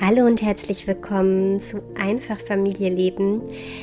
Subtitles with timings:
[0.00, 3.42] Hallo und herzlich willkommen zu Einfach Familie leben.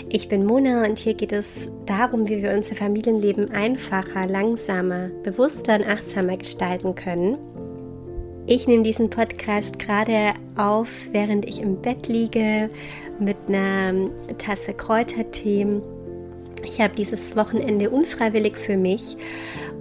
[0.09, 5.75] Ich bin Mona und hier geht es darum, wie wir unser Familienleben einfacher, langsamer, bewusster
[5.75, 7.37] und achtsamer gestalten können.
[8.45, 12.67] Ich nehme diesen Podcast gerade auf, während ich im Bett liege
[13.19, 14.05] mit einer
[14.37, 15.65] Tasse Kräutertee.
[16.65, 19.15] Ich habe dieses Wochenende unfreiwillig für mich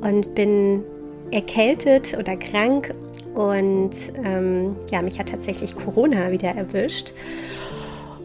[0.00, 0.84] und bin
[1.32, 2.94] erkältet oder krank
[3.34, 3.90] und
[4.24, 7.12] ähm, ja, mich hat tatsächlich Corona wieder erwischt.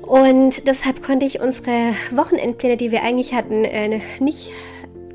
[0.02, 4.52] Und deshalb konnte ich unsere Wochenendpläne, die wir eigentlich hatten, äh, nicht,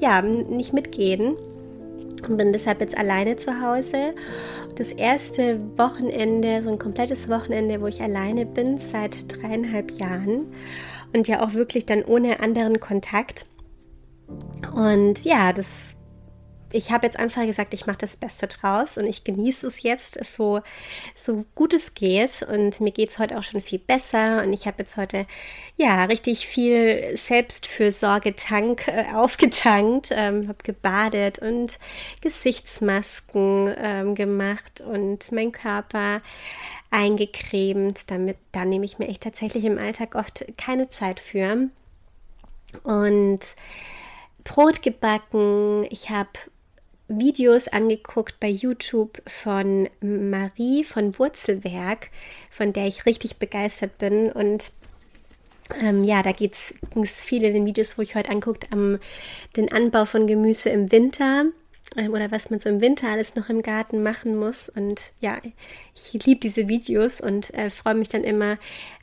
[0.00, 1.36] ja, nicht mitgehen.
[2.28, 4.14] Und bin deshalb jetzt alleine zu Hause.
[4.76, 10.52] Das erste Wochenende, so ein komplettes Wochenende, wo ich alleine bin, seit dreieinhalb Jahren.
[11.12, 13.46] Und ja auch wirklich dann ohne anderen Kontakt.
[14.74, 15.89] Und ja, das
[16.72, 20.24] ich habe jetzt einfach gesagt, ich mache das Beste draus und ich genieße es jetzt,
[20.24, 20.60] so,
[21.14, 22.42] so gut es geht.
[22.42, 24.42] Und mir geht es heute auch schon viel besser.
[24.42, 25.26] Und ich habe jetzt heute
[25.76, 31.78] ja richtig viel Selbstfürsorgetank äh, aufgetankt, ähm, habe gebadet und
[32.20, 36.22] Gesichtsmasken ähm, gemacht und mein Körper
[36.90, 38.10] eingecremt.
[38.10, 41.68] Damit, da nehme ich mir echt tatsächlich im Alltag oft keine Zeit für.
[42.84, 43.40] Und
[44.44, 46.30] Brot gebacken, ich habe
[47.10, 52.10] Videos angeguckt bei YouTube von Marie von Wurzelwerk,
[52.50, 54.30] von der ich richtig begeistert bin.
[54.30, 54.70] Und
[55.80, 56.74] ähm, ja, da geht es
[57.24, 58.98] viele in den Videos, wo ich heute anguckt, am
[59.56, 61.46] den Anbau von Gemüse im Winter
[61.96, 64.68] ähm, oder was man so im Winter alles noch im Garten machen muss.
[64.68, 65.38] Und ja,
[65.94, 68.58] ich liebe diese Videos und äh, freue mich dann immer,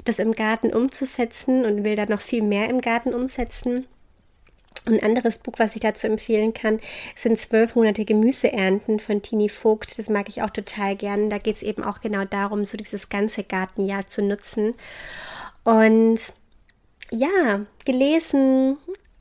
[0.06, 3.86] das im Garten umzusetzen und will da noch viel mehr im Garten umsetzen.
[4.88, 6.80] Ein anderes Buch, was ich dazu empfehlen kann,
[7.16, 10.00] sind zwölf Monate Gemüseernten von Tini Vogt.
[10.00, 11.30] Das mag ich auch total gern.
[11.30, 14.76] Da geht es eben auch genau darum, so dieses ganze Gartenjahr zu nutzen.
[15.64, 16.20] Und
[17.12, 18.78] ja, gelesen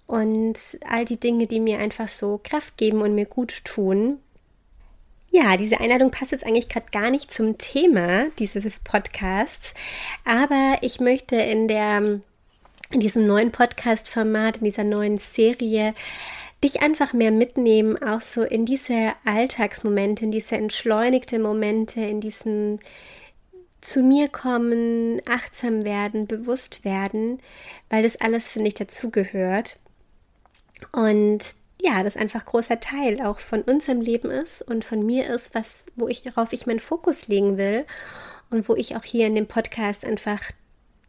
[0.07, 4.21] und all die Dinge, die mir einfach so Kraft geben und mir gut tun.
[5.31, 9.75] Ja, diese Einladung passt jetzt eigentlich gerade gar nicht zum Thema dieses Podcasts,
[10.25, 12.21] aber ich möchte in der
[12.91, 15.95] in diesem neuen Podcast-Format, in dieser neuen Serie,
[16.63, 22.81] dich einfach mehr mitnehmen, auch so in diese Alltagsmomente, in diese entschleunigte Momente, in diesen
[23.81, 27.41] zu mir kommen, achtsam werden, bewusst werden,
[27.89, 29.79] weil das alles, finde ich, dazugehört.
[30.93, 31.39] Und
[31.81, 35.85] ja, das einfach großer Teil auch von unserem Leben ist und von mir ist, was,
[35.95, 37.85] wo ich, darauf ich meinen Fokus legen will
[38.51, 40.41] und wo ich auch hier in dem Podcast einfach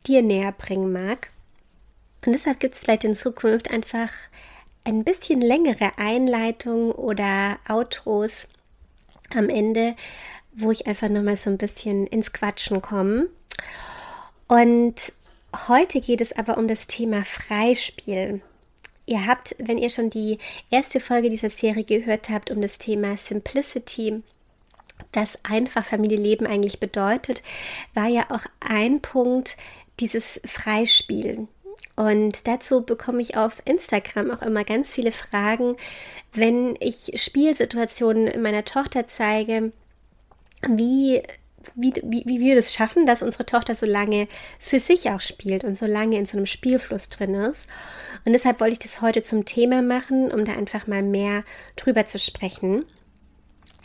[0.05, 1.31] dir näher bringen mag.
[2.25, 4.11] Und deshalb gibt es vielleicht in Zukunft einfach
[4.83, 8.47] ein bisschen längere Einleitungen oder Outros
[9.35, 9.95] am Ende,
[10.53, 13.27] wo ich einfach nochmal so ein bisschen ins Quatschen komme.
[14.47, 14.95] Und
[15.67, 18.41] heute geht es aber um das Thema Freispiel.
[19.05, 20.37] Ihr habt, wenn ihr schon die
[20.69, 24.21] erste Folge dieser Serie gehört habt, um das Thema Simplicity,
[25.11, 27.43] das einfach Familienleben eigentlich bedeutet,
[27.93, 29.57] war ja auch ein Punkt
[29.99, 31.47] dieses Freispielen.
[31.97, 35.75] Und dazu bekomme ich auf Instagram auch immer ganz viele Fragen,
[36.31, 39.73] wenn ich Spielsituationen meiner Tochter zeige,
[40.67, 41.23] wie
[41.75, 45.65] wie, wie, wie wir das schaffen, dass unsere Tochter so lange für sich auch spielt
[45.65, 47.67] und so lange in so einem Spielfluss drin ist.
[48.25, 51.43] Und deshalb wollte ich das heute zum Thema machen, um da einfach mal mehr
[51.75, 52.85] drüber zu sprechen.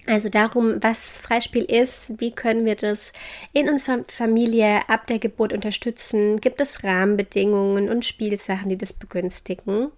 [0.06, 3.12] Also darum, was Freispiel ist, wie können wir das
[3.52, 6.40] in unserer Familie ab der Geburt unterstützen?
[6.40, 9.92] Gibt es Rahmenbedingungen und Spielsachen, die das begünstigen?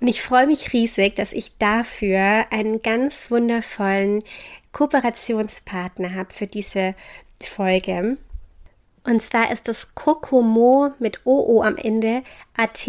[0.00, 4.22] Und ich freue mich riesig, dass ich dafür einen ganz wundervollen
[4.72, 6.94] Kooperationspartner habe für diese
[7.42, 8.18] Folge.
[9.04, 12.22] Und zwar ist das Kokomo mit OO am Ende
[12.56, 12.86] AT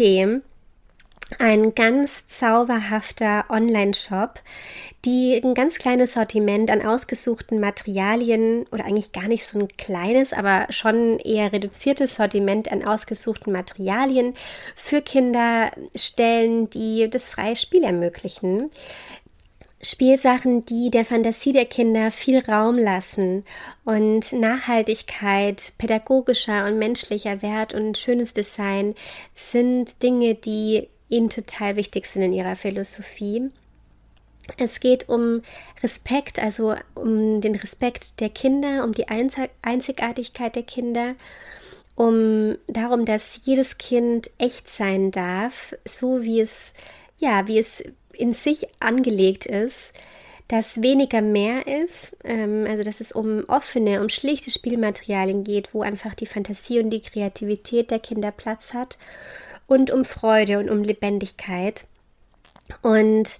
[1.38, 4.40] ein ganz zauberhafter Online-Shop,
[5.04, 10.32] die ein ganz kleines Sortiment an ausgesuchten Materialien oder eigentlich gar nicht so ein kleines,
[10.32, 14.34] aber schon eher reduziertes Sortiment an ausgesuchten Materialien
[14.74, 18.70] für Kinder stellen, die das freie Spiel ermöglichen.
[19.80, 23.44] Spielsachen, die der Fantasie der Kinder viel Raum lassen
[23.84, 28.96] und Nachhaltigkeit, pädagogischer und menschlicher Wert und schönes Design
[29.34, 33.50] sind Dinge, die ihnen total wichtig sind in ihrer Philosophie.
[34.56, 35.42] Es geht um
[35.82, 41.14] Respekt, also um den Respekt der Kinder, um die Einzigartigkeit der Kinder,
[41.94, 46.72] um darum, dass jedes Kind echt sein darf, so wie es,
[47.18, 47.82] ja, wie es
[48.12, 49.92] in sich angelegt ist,
[50.46, 55.82] dass weniger mehr ist, ähm, also dass es um offene, um schlichte Spielmaterialien geht, wo
[55.82, 58.96] einfach die Fantasie und die Kreativität der Kinder Platz hat
[59.68, 61.84] und um Freude und um Lebendigkeit.
[62.82, 63.38] Und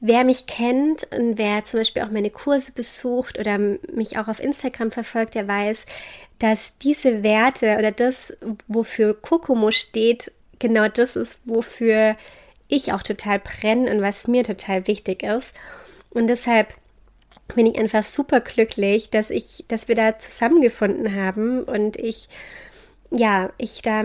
[0.00, 4.40] wer mich kennt und wer zum Beispiel auch meine Kurse besucht oder mich auch auf
[4.40, 5.84] Instagram verfolgt, der weiß,
[6.38, 8.34] dass diese Werte oder das,
[8.68, 12.16] wofür Kokomo steht, genau das ist, wofür
[12.68, 15.54] ich auch total brenne und was mir total wichtig ist.
[16.10, 16.74] Und deshalb
[17.54, 22.28] bin ich einfach super glücklich, dass ich, dass wir da zusammengefunden haben und ich,
[23.10, 24.04] ja, ich da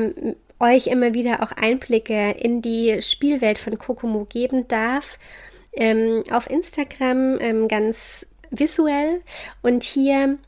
[0.60, 5.18] euch immer wieder auch Einblicke in die Spielwelt von Kokomo geben darf.
[5.74, 9.22] Ähm, auf Instagram ähm, ganz visuell
[9.62, 10.40] und hier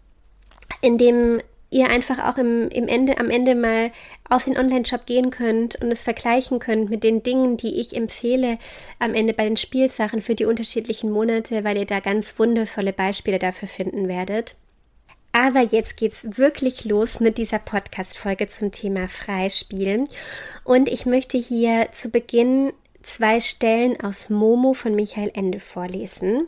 [0.82, 1.40] in dem
[1.72, 3.92] ihr einfach auch im, im Ende, am Ende mal
[4.30, 8.60] auf den Online-Shop gehen könnt und es vergleichen könnt mit den Dingen, die ich empfehle
[9.00, 13.40] am Ende bei den Spielsachen für die unterschiedlichen Monate, weil ihr da ganz wundervolle Beispiele
[13.40, 14.56] dafür finden werdet.
[15.34, 20.08] Aber jetzt geht's wirklich los mit dieser Podcast-Folge zum Thema Freispielen.
[20.64, 26.48] Und ich möchte hier zu Beginn zwei Stellen aus Momo von Michael Ende vorlesen.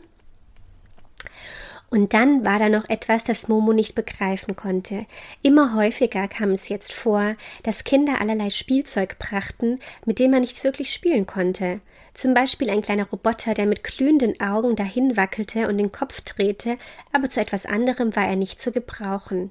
[1.90, 5.06] Und dann war da noch etwas, das Momo nicht begreifen konnte.
[5.42, 10.64] Immer häufiger kam es jetzt vor, dass Kinder allerlei Spielzeug brachten, mit dem man nicht
[10.64, 11.80] wirklich spielen konnte.
[12.14, 16.78] Zum Beispiel ein kleiner Roboter, der mit glühenden Augen dahin wackelte und den Kopf drehte,
[17.12, 19.50] aber zu etwas anderem war er nicht zu gebrauchen.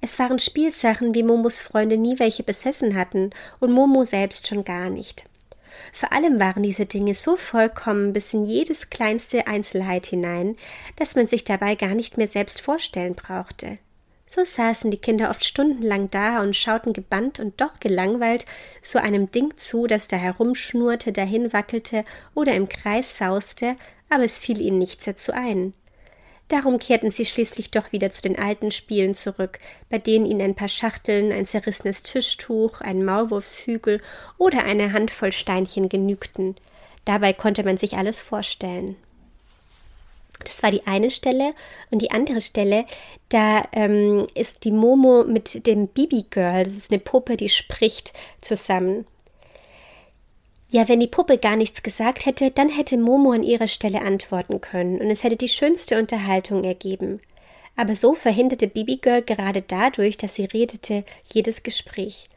[0.00, 4.90] Es waren Spielsachen, wie Momos Freunde nie welche besessen hatten und Momo selbst schon gar
[4.90, 5.24] nicht.
[5.92, 10.56] Vor allem waren diese Dinge so vollkommen bis in jedes kleinste Einzelheit hinein,
[10.96, 13.78] dass man sich dabei gar nicht mehr selbst vorstellen brauchte.
[14.28, 18.44] So saßen die Kinder oft stundenlang da und schauten gebannt und doch gelangweilt
[18.82, 22.04] so einem Ding zu, das da herumschnurrte, dahin wackelte
[22.34, 23.76] oder im Kreis sauste,
[24.10, 25.72] aber es fiel ihnen nichts dazu ein.
[26.48, 29.58] Darum kehrten sie schließlich doch wieder zu den alten Spielen zurück,
[29.90, 34.00] bei denen ihnen ein paar Schachteln, ein zerrissenes Tischtuch, ein Maulwurfshügel
[34.38, 36.56] oder eine Handvoll Steinchen genügten.
[37.04, 38.96] Dabei konnte man sich alles vorstellen.
[40.44, 41.54] Das war die eine Stelle.
[41.90, 42.84] Und die andere Stelle,
[43.28, 48.12] da ähm, ist die Momo mit dem Bibi Girl, das ist eine Puppe, die spricht,
[48.40, 49.06] zusammen.
[50.70, 54.60] Ja, wenn die Puppe gar nichts gesagt hätte, dann hätte Momo an ihrer Stelle antworten
[54.60, 57.20] können und es hätte die schönste Unterhaltung ergeben.
[57.74, 62.28] Aber so verhinderte Bibi Girl gerade dadurch, dass sie redete, jedes Gespräch.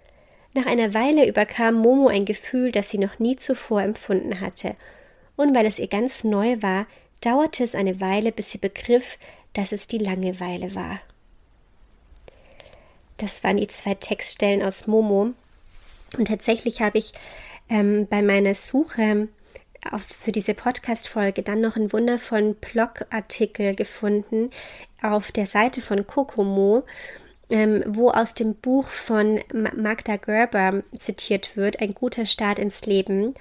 [0.54, 4.76] Nach einer Weile überkam Momo ein Gefühl, das sie noch nie zuvor empfunden hatte.
[5.36, 6.88] Und weil es ihr ganz neu war,
[7.22, 9.18] dauerte es eine Weile, bis sie begriff,
[9.54, 11.00] dass es die Langeweile war.
[13.18, 15.34] Das waren die zwei Textstellen aus Momo.
[16.18, 17.14] Und tatsächlich habe ich
[17.70, 19.30] ähm, bei meiner Suche
[20.08, 24.52] für diese Podcast-Folge dann noch einen wundervollen Blogartikel gefunden
[25.02, 26.84] auf der Seite von Kokomo,
[27.50, 33.34] ähm, wo aus dem Buch von Magda Gerber zitiert wird, ein guter Start ins Leben.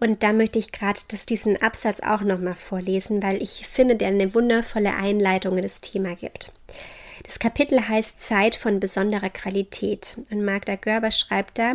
[0.00, 4.34] Und da möchte ich gerade diesen Absatz auch nochmal vorlesen, weil ich finde, der eine
[4.34, 6.52] wundervolle Einleitung in das Thema gibt.
[7.24, 10.16] Das Kapitel heißt Zeit von besonderer Qualität.
[10.30, 11.74] Und Magda Gerber schreibt da,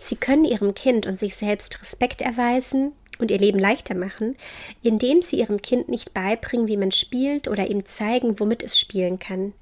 [0.00, 4.36] Sie können ihrem Kind und sich selbst Respekt erweisen und ihr Leben leichter machen,
[4.82, 9.18] indem sie ihrem Kind nicht beibringen, wie man spielt oder ihm zeigen, womit es spielen
[9.18, 9.52] kann.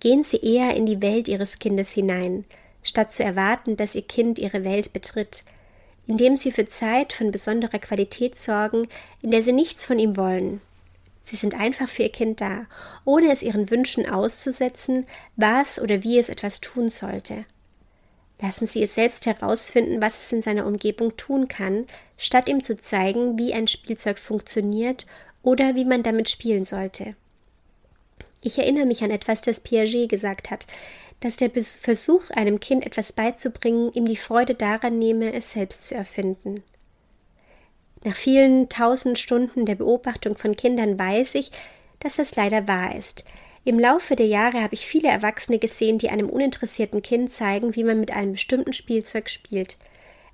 [0.00, 2.44] Gehen Sie eher in die Welt Ihres Kindes hinein,
[2.82, 5.44] statt zu erwarten, dass Ihr Kind Ihre Welt betritt,
[6.06, 8.88] indem Sie für Zeit von besonderer Qualität sorgen,
[9.22, 10.60] in der Sie nichts von ihm wollen.
[11.22, 12.66] Sie sind einfach für Ihr Kind da,
[13.04, 15.06] ohne es Ihren Wünschen auszusetzen,
[15.36, 17.44] was oder wie es etwas tun sollte.
[18.40, 22.74] Lassen Sie es selbst herausfinden, was es in seiner Umgebung tun kann, statt ihm zu
[22.74, 25.06] zeigen, wie ein Spielzeug funktioniert
[25.42, 27.14] oder wie man damit spielen sollte.
[28.40, 30.66] Ich erinnere mich an etwas, das Piaget gesagt hat,
[31.22, 35.94] dass der Versuch, einem Kind etwas beizubringen, ihm die Freude daran nehme, es selbst zu
[35.94, 36.62] erfinden.
[38.04, 41.50] Nach vielen tausend Stunden der Beobachtung von Kindern weiß ich,
[42.00, 43.24] dass das leider wahr ist,
[43.64, 47.84] im Laufe der Jahre habe ich viele Erwachsene gesehen, die einem uninteressierten Kind zeigen, wie
[47.84, 49.78] man mit einem bestimmten Spielzeug spielt.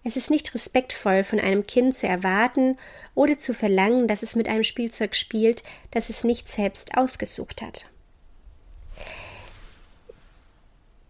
[0.03, 2.79] Es ist nicht respektvoll, von einem Kind zu erwarten
[3.15, 7.91] oder zu verlangen, dass es mit einem Spielzeug spielt, das es nicht selbst ausgesucht hat.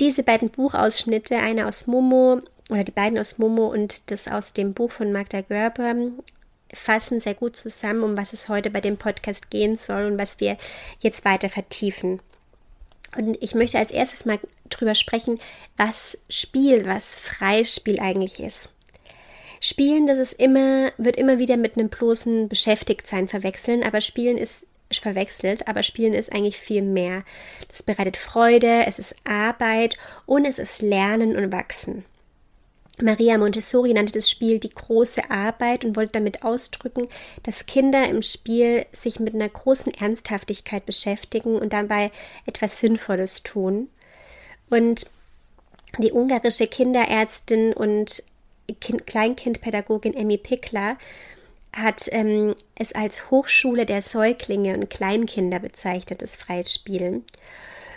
[0.01, 2.41] Diese beiden Buchausschnitte, einer aus Momo
[2.71, 5.95] oder die beiden aus Momo und das aus dem Buch von Magda Gerber,
[6.73, 10.39] fassen sehr gut zusammen, um was es heute bei dem Podcast gehen soll und was
[10.41, 10.57] wir
[11.01, 12.21] jetzt weiter vertiefen.
[13.17, 14.39] Und ich möchte als erstes mal
[14.69, 15.39] drüber sprechen,
[15.77, 18.69] was Spiel, was Freispiel eigentlich ist.
[19.61, 24.67] Spielen, das ist immer, wird immer wieder mit einem bloßen Beschäftigtsein verwechseln, aber Spielen ist
[24.93, 27.25] verwechselt, aber Spielen ist eigentlich viel mehr.
[27.69, 32.05] Das bereitet Freude, es ist Arbeit und es ist Lernen und Wachsen.
[33.01, 37.07] Maria Montessori nannte das Spiel die große Arbeit und wollte damit ausdrücken,
[37.45, 42.11] dass Kinder im Spiel sich mit einer großen Ernsthaftigkeit beschäftigen und dabei
[42.47, 43.89] etwas Sinnvolles tun.
[44.69, 45.07] Und
[45.99, 48.23] die ungarische Kinderärztin und
[48.81, 50.99] kind Kleinkindpädagogin Emmy Pickler
[51.73, 57.25] hat ähm, es als Hochschule der Säuglinge und Kleinkinder bezeichnet, das Freispielen.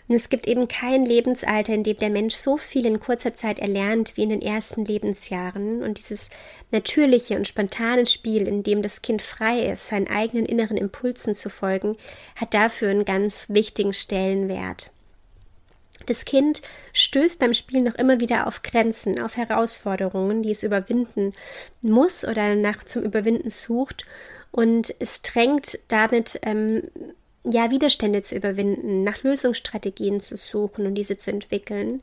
[0.08, 3.60] Und es gibt eben kein Lebensalter, in dem der Mensch so viel in kurzer Zeit
[3.60, 5.84] erlernt wie in den ersten Lebensjahren.
[5.84, 6.30] Und dieses
[6.70, 11.50] natürliche und spontane Spiel, in dem das Kind frei ist, seinen eigenen inneren Impulsen zu
[11.50, 11.96] folgen,
[12.36, 14.92] hat dafür einen ganz wichtigen Stellenwert.
[16.06, 16.62] Das Kind
[16.94, 21.34] stößt beim Spielen noch immer wieder auf Grenzen, auf Herausforderungen, die es überwinden
[21.82, 24.06] muss oder nach zum Überwinden sucht.
[24.52, 26.84] Und es drängt damit ähm,
[27.44, 32.02] ja, Widerstände zu überwinden, nach Lösungsstrategien zu suchen und diese zu entwickeln.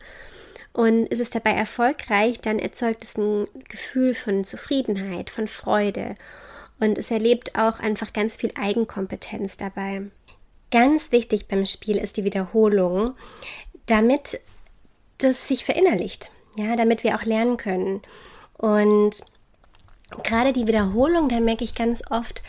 [0.72, 6.14] Und ist es dabei erfolgreich, dann erzeugt es ein Gefühl von Zufriedenheit, von Freude.
[6.80, 10.02] Und es erlebt auch einfach ganz viel Eigenkompetenz dabei.
[10.70, 13.14] Ganz wichtig beim Spiel ist die Wiederholung,
[13.88, 14.40] damit
[15.18, 18.02] das sich verinnerlicht, ja, damit wir auch lernen können.
[18.56, 19.22] Und
[20.22, 22.42] gerade die Wiederholung, da merke ich ganz oft,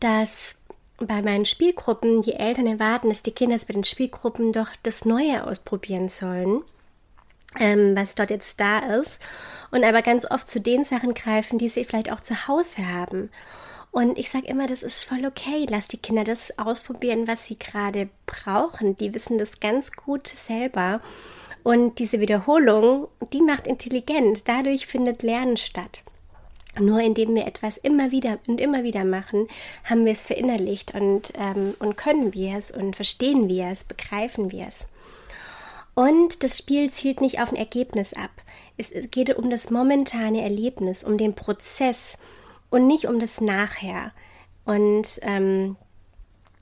[0.00, 0.56] dass
[0.98, 5.46] bei meinen Spielgruppen die Eltern erwarten, dass die Kinder bei den Spielgruppen doch das Neue
[5.46, 6.62] ausprobieren sollen,
[7.58, 9.20] ähm, was dort jetzt da ist,
[9.70, 13.30] und aber ganz oft zu den Sachen greifen, die sie vielleicht auch zu Hause haben.
[13.98, 15.66] Und ich sage immer, das ist voll okay.
[15.68, 18.94] Lass die Kinder das ausprobieren, was sie gerade brauchen.
[18.94, 21.00] Die wissen das ganz gut selber.
[21.64, 24.46] Und diese Wiederholung, die macht intelligent.
[24.46, 26.04] Dadurch findet Lernen statt.
[26.78, 29.48] Nur indem wir etwas immer wieder und immer wieder machen,
[29.82, 34.52] haben wir es verinnerlicht und, ähm, und können wir es und verstehen wir es, begreifen
[34.52, 34.86] wir es.
[35.96, 38.30] Und das Spiel zielt nicht auf ein Ergebnis ab.
[38.76, 42.20] Es, es geht um das momentane Erlebnis, um den Prozess
[42.70, 44.12] und nicht um das Nachher.
[44.64, 45.76] Und ähm,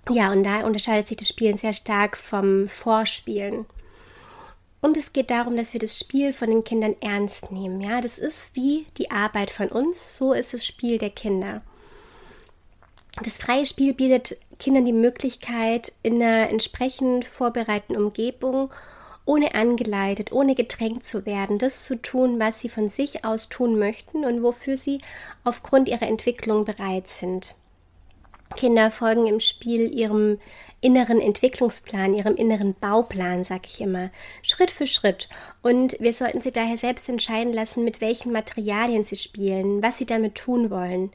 [0.08, 3.66] ja, und da unterscheidet sich das Spielen sehr stark vom Vorspielen.
[4.80, 7.80] Und es geht darum, dass wir das Spiel von den Kindern ernst nehmen.
[7.80, 11.62] Ja, das ist wie die Arbeit von uns, so ist das Spiel der Kinder.
[13.22, 18.70] Das freie Spiel bietet Kindern die Möglichkeit, in einer entsprechend vorbereiteten Umgebung,
[19.26, 23.78] ohne angeleitet, ohne gedrängt zu werden, das zu tun, was sie von sich aus tun
[23.78, 24.98] möchten und wofür sie
[25.44, 27.56] aufgrund ihrer Entwicklung bereit sind.
[28.54, 30.38] Kinder folgen im Spiel ihrem
[30.80, 34.10] inneren Entwicklungsplan, ihrem inneren Bauplan, sag ich immer,
[34.42, 35.28] Schritt für Schritt.
[35.62, 40.06] Und wir sollten sie daher selbst entscheiden lassen, mit welchen Materialien sie spielen, was sie
[40.06, 41.10] damit tun wollen.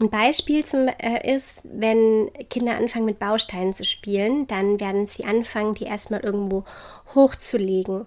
[0.00, 5.24] Ein Beispiel zum, äh, ist, wenn Kinder anfangen mit Bausteinen zu spielen, dann werden sie
[5.24, 6.64] anfangen, die erstmal irgendwo
[7.14, 8.06] hochzulegen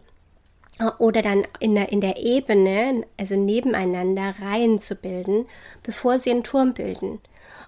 [0.99, 5.45] oder dann in der, in der Ebene, also nebeneinander, Reihen zu bilden,
[5.83, 7.19] bevor sie einen Turm bilden.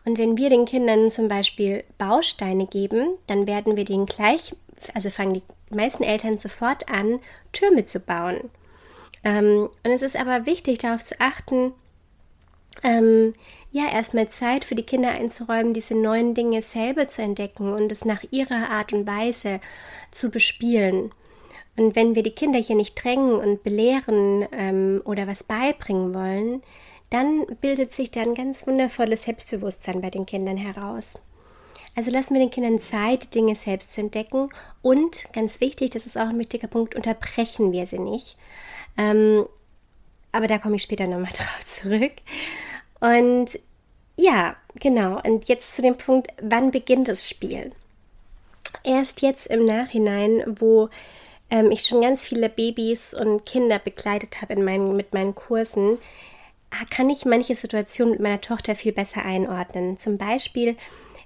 [0.06, 4.56] Und wenn wir den Kindern zum Beispiel Bausteine geben, dann werden wir denen gleich,
[4.94, 5.44] also fangen die
[5.76, 7.20] meisten Eltern sofort an,
[7.52, 8.50] Türme zu bauen.
[9.24, 11.74] Ähm, und es ist aber wichtig, darauf zu achten,
[12.84, 13.34] ähm,
[13.72, 18.04] ja, erstmal Zeit für die Kinder einzuräumen, diese neuen Dinge selber zu entdecken und es
[18.04, 19.60] nach ihrer Art und Weise
[20.12, 21.12] zu bespielen.
[21.78, 26.64] Und wenn wir die Kinder hier nicht drängen und belehren ähm, oder was beibringen wollen,
[27.10, 31.22] dann bildet sich dann ganz wundervolles Selbstbewusstsein bei den Kindern heraus.
[31.96, 34.50] Also lassen wir den Kindern Zeit, Dinge selbst zu entdecken
[34.82, 38.38] und ganz wichtig, das ist auch ein wichtiger Punkt, unterbrechen wir sie nicht.
[38.98, 39.46] Ähm,
[40.32, 42.14] aber da komme ich später nochmal drauf zurück.
[43.00, 43.60] Und
[44.16, 45.22] ja, genau.
[45.22, 47.72] Und jetzt zu dem Punkt, wann beginnt das Spiel?
[48.84, 50.90] Erst jetzt im Nachhinein, wo
[51.50, 55.98] ähm, ich schon ganz viele Babys und Kinder begleitet habe in mit meinen Kursen,
[56.72, 59.98] Ah, kann ich manche Situationen mit meiner Tochter viel besser einordnen.
[59.98, 60.78] Zum Beispiel,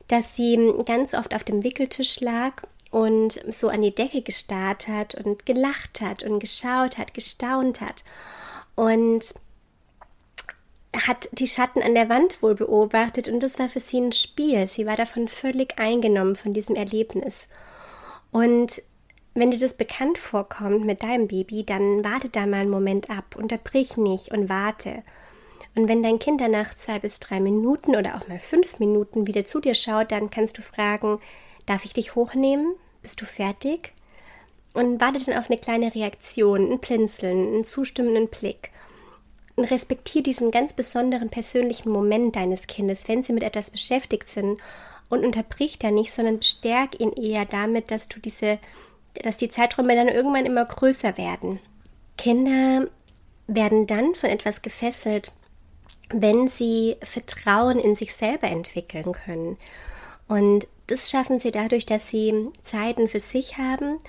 [0.08, 2.54] dass sie ganz oft auf dem Wickeltisch lag
[2.92, 8.04] und so an die Decke gestarrt hat und gelacht hat und geschaut hat, gestaunt hat
[8.76, 9.34] und
[10.96, 14.68] hat die Schatten an der Wand wohl beobachtet und das war für sie ein Spiel.
[14.68, 17.50] Sie war davon völlig eingenommen von diesem Erlebnis.
[18.32, 18.82] Und
[19.34, 23.36] wenn dir das bekannt vorkommt mit deinem Baby, dann warte da mal einen Moment ab,
[23.36, 25.04] unterbrich nicht und warte.
[25.76, 29.26] Und wenn dein Kind dann nach zwei bis drei Minuten oder auch mal fünf Minuten
[29.26, 31.20] wieder zu dir schaut, dann kannst du fragen,
[31.66, 32.76] darf ich dich hochnehmen?
[33.02, 33.94] Bist du fertig?
[34.76, 38.72] Und warte dann auf eine kleine Reaktion, ein Blinzeln, einen zustimmenden Blick.
[39.58, 44.60] Respektiere diesen ganz besonderen persönlichen Moment deines Kindes, wenn sie mit etwas beschäftigt sind
[45.10, 48.58] und unterbrich da nicht, sondern bestärk ihn eher damit, dass du diese,
[49.14, 51.60] dass die Zeiträume dann irgendwann immer größer werden.
[52.18, 52.88] Kinder
[53.48, 55.32] werden dann von etwas gefesselt,
[56.10, 59.58] wenn sie Vertrauen in sich selber entwickeln können.
[60.28, 64.00] Und das schaffen sie dadurch, dass sie Zeiten für sich haben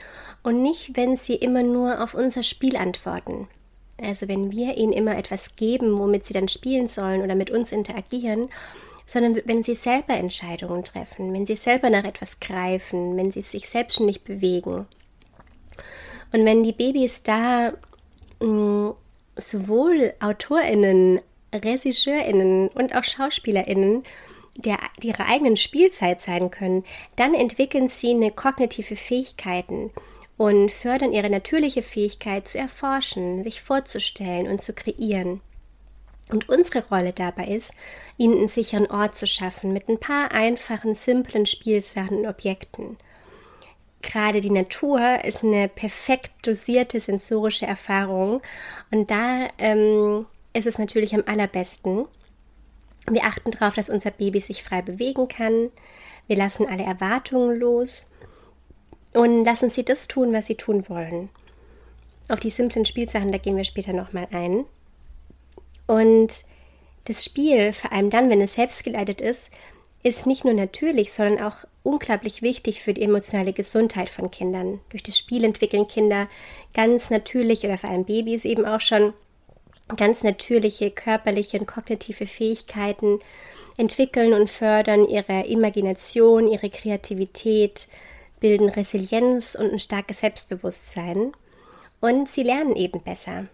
[0.42, 3.48] und nicht, wenn sie immer nur auf unser Spiel antworten.
[4.00, 7.72] Also wenn wir ihnen immer etwas geben, womit sie dann spielen sollen oder mit uns
[7.72, 8.48] interagieren,
[9.04, 13.68] sondern wenn sie selber Entscheidungen treffen, wenn sie selber nach etwas greifen, wenn sie sich
[13.68, 14.86] selbstständig bewegen.
[16.32, 17.74] Und wenn die Babys da
[18.40, 18.94] mh, mm,
[19.36, 21.20] sowohl AutorInnen,
[21.52, 24.02] RegisseurInnen und auch SchauspielerInnen
[24.56, 26.84] der, ihrer eigenen Spielzeit sein können,
[27.16, 29.90] dann entwickeln sie eine kognitive Fähigkeiten
[30.36, 35.40] und fördern ihre natürliche Fähigkeit zu erforschen, sich vorzustellen und zu kreieren.
[36.30, 37.74] Und unsere Rolle dabei ist,
[38.16, 42.96] ihnen einen sicheren Ort zu schaffen mit ein paar einfachen, simplen Spielsachen und Objekten.
[44.00, 48.42] Gerade die Natur ist eine perfekt dosierte sensorische Erfahrung
[48.90, 52.06] und da ähm, ist es natürlich am allerbesten.
[53.10, 55.70] Wir achten darauf, dass unser Baby sich frei bewegen kann.
[56.26, 58.10] Wir lassen alle Erwartungen los
[59.14, 61.30] und lassen sie das tun, was sie tun wollen.
[62.28, 64.64] Auf die simplen Spielsachen, da gehen wir später nochmal ein.
[65.86, 66.44] Und
[67.04, 69.50] das Spiel, vor allem dann, wenn es selbstgeleitet ist,
[70.02, 74.80] ist nicht nur natürlich, sondern auch unglaublich wichtig für die emotionale Gesundheit von Kindern.
[74.90, 76.28] Durch das Spiel entwickeln Kinder
[76.72, 79.12] ganz natürlich oder vor allem Babys eben auch schon
[79.96, 83.20] ganz natürliche körperliche und kognitive Fähigkeiten,
[83.76, 87.88] entwickeln und fördern ihre Imagination, ihre Kreativität,
[88.44, 91.32] bilden Resilienz und ein starkes Selbstbewusstsein.
[92.02, 93.46] Und sie lernen eben besser.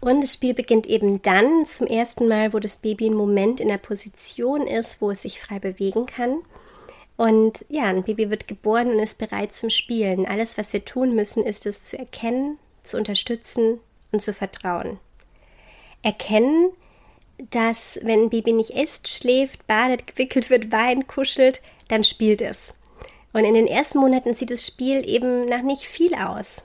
[0.00, 3.68] Und das Spiel beginnt eben dann zum ersten Mal, wo das Baby einen Moment in
[3.68, 6.42] der Position ist, wo es sich frei bewegen kann.
[7.16, 10.26] Und ja, ein Baby wird geboren und ist bereit zum Spielen.
[10.26, 13.80] Alles, was wir tun müssen, ist es zu erkennen, zu unterstützen
[14.12, 14.98] und zu vertrauen.
[16.02, 16.68] Erkennen,
[17.38, 22.74] dass wenn ein Baby nicht isst, schläft, badet, gewickelt wird, weint, kuschelt, dann spielt es.
[23.36, 26.64] Und in den ersten Monaten sieht das Spiel eben nach nicht viel aus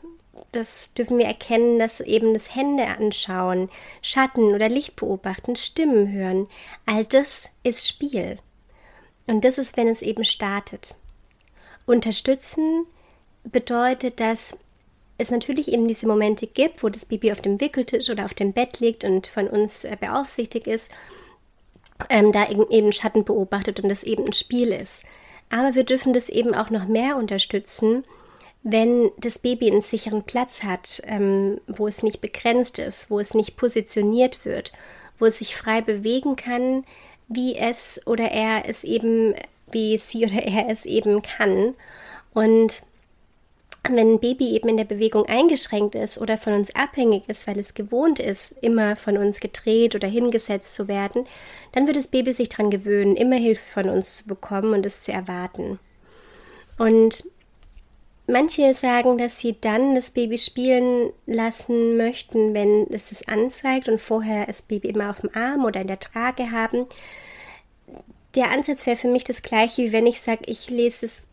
[0.52, 3.70] das dürfen wir erkennen, dass eben das Hände anschauen,
[4.02, 6.48] Schatten oder Licht beobachten, Stimmen hören,
[6.86, 8.40] all das ist Spiel.
[9.28, 10.96] Und das ist, wenn es eben startet.
[11.86, 12.86] Unterstützen
[13.44, 14.58] bedeutet, dass
[15.18, 18.54] es natürlich eben diese Momente gibt, wo das Baby auf dem Wickeltisch oder auf dem
[18.54, 20.92] Bett liegt und von uns äh, beaufsichtigt ist,
[22.10, 25.06] ähm, da eben Schatten beobachtet und das eben ein Spiel ist.
[25.52, 28.06] Aber wir dürfen das eben auch noch mehr unterstützen,
[28.64, 33.34] wenn das Baby einen sicheren Platz hat, ähm, wo es nicht begrenzt ist, wo es
[33.34, 34.72] nicht positioniert wird,
[35.20, 36.86] wo es sich frei bewegen kann,
[37.28, 39.36] wie es oder er es eben,
[39.72, 41.76] wie sie oder er es eben kann.
[42.34, 42.84] Und
[43.84, 47.58] wenn ein Baby eben in der Bewegung eingeschränkt ist oder von uns abhängig ist, weil
[47.60, 51.26] es gewohnt ist, immer von uns gedreht oder hingesetzt zu werden,
[51.72, 55.02] dann wird das Baby sich daran gewöhnen, immer Hilfe von uns zu bekommen und es
[55.02, 55.80] zu erwarten.
[56.78, 57.24] Und
[58.32, 64.00] Manche sagen, dass sie dann das Baby spielen lassen möchten, wenn es es anzeigt und
[64.00, 66.86] vorher das Baby immer auf dem Arm oder in der Trage haben.
[68.36, 71.24] Der Ansatz wäre für mich das gleiche, wie wenn ich sage, ich lese es,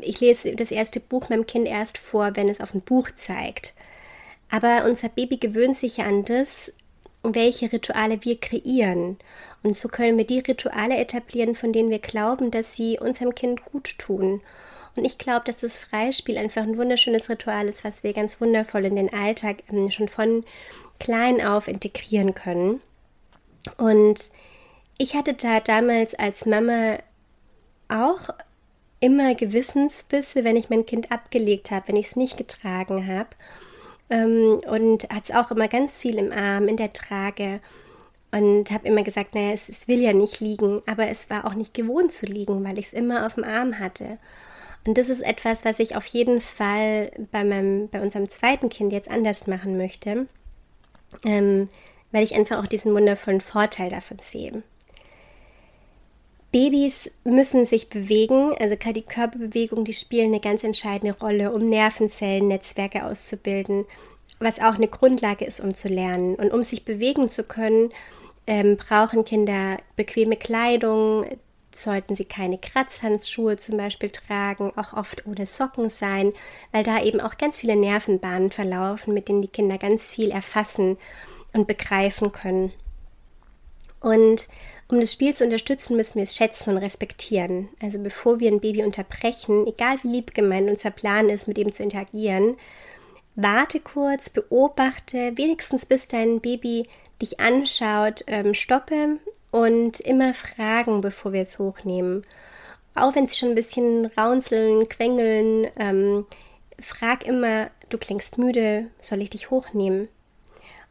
[0.00, 3.74] ich lese das erste Buch meinem Kind erst vor, wenn es auf ein Buch zeigt.
[4.50, 6.72] Aber unser Baby gewöhnt sich ja an das,
[7.22, 9.18] welche Rituale wir kreieren.
[9.62, 13.64] Und so können wir die Rituale etablieren, von denen wir glauben, dass sie unserem Kind
[13.64, 14.40] gut tun.
[14.96, 18.84] Und ich glaube, dass das Freispiel einfach ein wunderschönes Ritual ist, was wir ganz wundervoll
[18.86, 20.44] in den Alltag ähm, schon von
[20.98, 22.80] klein auf integrieren können.
[23.76, 24.32] Und
[24.98, 26.98] ich hatte da damals als Mama
[27.88, 28.30] auch
[29.00, 33.30] immer Gewissensbisse, wenn ich mein Kind abgelegt habe, wenn ich es nicht getragen habe.
[34.10, 37.60] Ähm, und hat es auch immer ganz viel im Arm, in der Trage.
[38.32, 41.54] Und habe immer gesagt, naja, es, es will ja nicht liegen, aber es war auch
[41.54, 44.18] nicht gewohnt zu liegen, weil ich es immer auf dem Arm hatte.
[44.86, 48.92] Und das ist etwas, was ich auf jeden Fall bei, meinem, bei unserem zweiten Kind
[48.92, 50.26] jetzt anders machen möchte,
[51.24, 51.68] ähm,
[52.12, 54.62] weil ich einfach auch diesen wundervollen Vorteil davon sehe.
[56.52, 61.68] Babys müssen sich bewegen, also gerade die Körperbewegung, die spielen eine ganz entscheidende Rolle, um
[61.68, 63.84] Nervenzellennetzwerke auszubilden,
[64.40, 66.34] was auch eine Grundlage ist, um zu lernen.
[66.34, 67.90] Und um sich bewegen zu können,
[68.48, 71.24] ähm, brauchen Kinder bequeme Kleidung,
[71.72, 76.32] sollten sie keine Kratzhandschuhe zum Beispiel tragen, auch oft ohne Socken sein,
[76.72, 80.98] weil da eben auch ganz viele Nervenbahnen verlaufen, mit denen die Kinder ganz viel erfassen
[81.52, 82.72] und begreifen können.
[84.00, 84.48] Und
[84.90, 87.68] um das Spiel zu unterstützen, müssen wir es schätzen und respektieren.
[87.80, 91.72] Also bevor wir ein Baby unterbrechen, egal wie lieb gemeint unser Plan ist, mit ihm
[91.72, 92.56] zu interagieren,
[93.36, 96.88] warte kurz, beobachte, wenigstens bis dein Baby
[97.22, 99.18] dich anschaut, ähm, stoppe
[99.50, 102.24] und immer fragen, bevor wir es hochnehmen.
[102.94, 106.26] Auch wenn sie schon ein bisschen raunzeln, quengeln, ähm,
[106.80, 110.08] frag immer, du klingst müde, soll ich dich hochnehmen?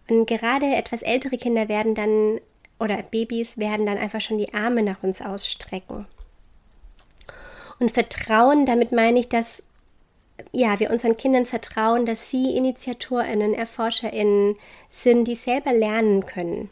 [0.09, 2.39] Und gerade etwas ältere Kinder werden dann
[2.79, 6.07] oder Babys werden dann einfach schon die Arme nach uns ausstrecken.
[7.79, 9.63] Und Vertrauen, damit meine ich, dass
[10.51, 14.55] ja, wir unseren Kindern vertrauen, dass sie Initiatorinnen, Erforscherinnen
[14.87, 16.69] sind, die selber lernen können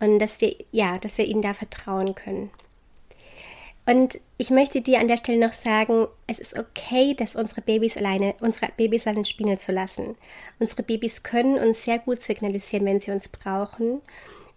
[0.00, 2.50] und dass wir ja, dass wir ihnen da vertrauen können.
[3.84, 7.96] Und ich möchte dir an der Stelle noch sagen, es ist okay, dass unsere Babys
[7.96, 10.16] alleine, unsere Babys allein spielen zu lassen.
[10.60, 14.00] Unsere Babys können uns sehr gut signalisieren, wenn sie uns brauchen.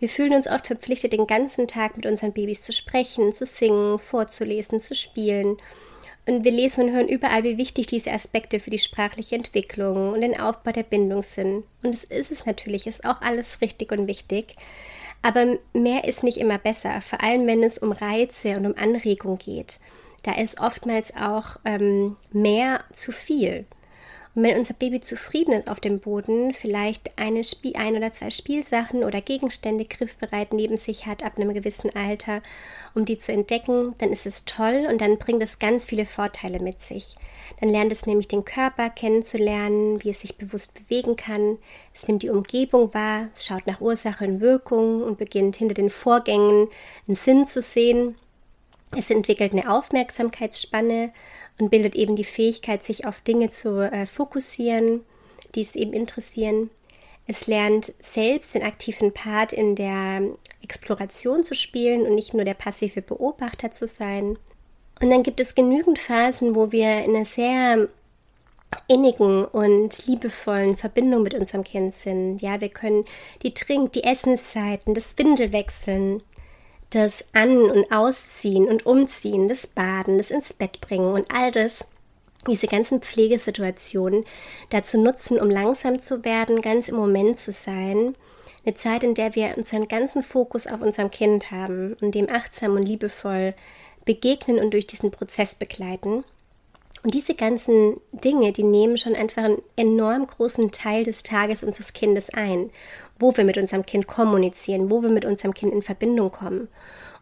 [0.05, 3.97] Wir fühlen uns oft verpflichtet, den ganzen Tag mit unseren Babys zu sprechen, zu singen,
[3.97, 5.57] vorzulesen, zu spielen.
[6.27, 10.21] Und wir lesen und hören überall, wie wichtig diese Aspekte für die sprachliche Entwicklung und
[10.21, 11.63] den Aufbau der Bindung sind.
[11.81, 14.53] Und es ist es natürlich, ist auch alles richtig und wichtig.
[15.23, 19.37] Aber mehr ist nicht immer besser, vor allem wenn es um Reize und um Anregung
[19.37, 19.79] geht.
[20.21, 23.65] Da ist oftmals auch ähm, mehr zu viel.
[24.35, 28.29] Und wenn unser Baby zufrieden ist auf dem Boden, vielleicht eine Spiel, ein oder zwei
[28.29, 32.41] Spielsachen oder Gegenstände griffbereit neben sich hat ab einem gewissen Alter,
[32.93, 36.59] um die zu entdecken, dann ist es toll und dann bringt es ganz viele Vorteile
[36.59, 37.15] mit sich.
[37.61, 41.57] Dann lernt es nämlich den Körper kennenzulernen, wie es sich bewusst bewegen kann.
[41.93, 45.89] Es nimmt die Umgebung wahr, es schaut nach Ursache und Wirkung und beginnt hinter den
[45.89, 46.67] Vorgängen
[47.07, 48.15] einen Sinn zu sehen.
[48.91, 51.11] Es entwickelt eine Aufmerksamkeitsspanne
[51.59, 55.01] und bildet eben die Fähigkeit, sich auf Dinge zu äh, fokussieren,
[55.55, 56.69] die es eben interessieren.
[57.27, 60.21] Es lernt selbst den aktiven Part in der
[60.61, 64.37] Exploration zu spielen und nicht nur der passive Beobachter zu sein.
[65.01, 67.87] Und dann gibt es genügend Phasen, wo wir in einer sehr
[68.87, 72.41] innigen und liebevollen Verbindung mit unserem Kind sind.
[72.41, 73.03] Ja, wir können
[73.43, 76.21] die Trink-, die Essenszeiten, das Windelwechseln,
[76.89, 81.87] das An- und Ausziehen und Umziehen, das Baden, das ins Bett bringen und all das,
[82.47, 84.23] diese ganzen Pflegesituationen
[84.69, 88.15] dazu nutzen, um langsam zu werden, ganz im Moment zu sein.
[88.65, 92.75] Eine Zeit, in der wir unseren ganzen Fokus auf unserem Kind haben und dem achtsam
[92.75, 93.53] und liebevoll
[94.05, 96.23] begegnen und durch diesen Prozess begleiten.
[97.03, 101.93] Und diese ganzen Dinge, die nehmen schon einfach einen enorm großen Teil des Tages unseres
[101.93, 102.71] Kindes ein
[103.19, 106.67] wo wir mit unserem Kind kommunizieren, wo wir mit unserem Kind in Verbindung kommen.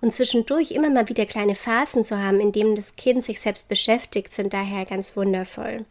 [0.02, 3.68] Und zwischendurch immer mal wieder kleine Phasen zu haben, in denen das Kind sich selbst
[3.68, 5.86] beschäftigt, sind daher ganz wundervoll.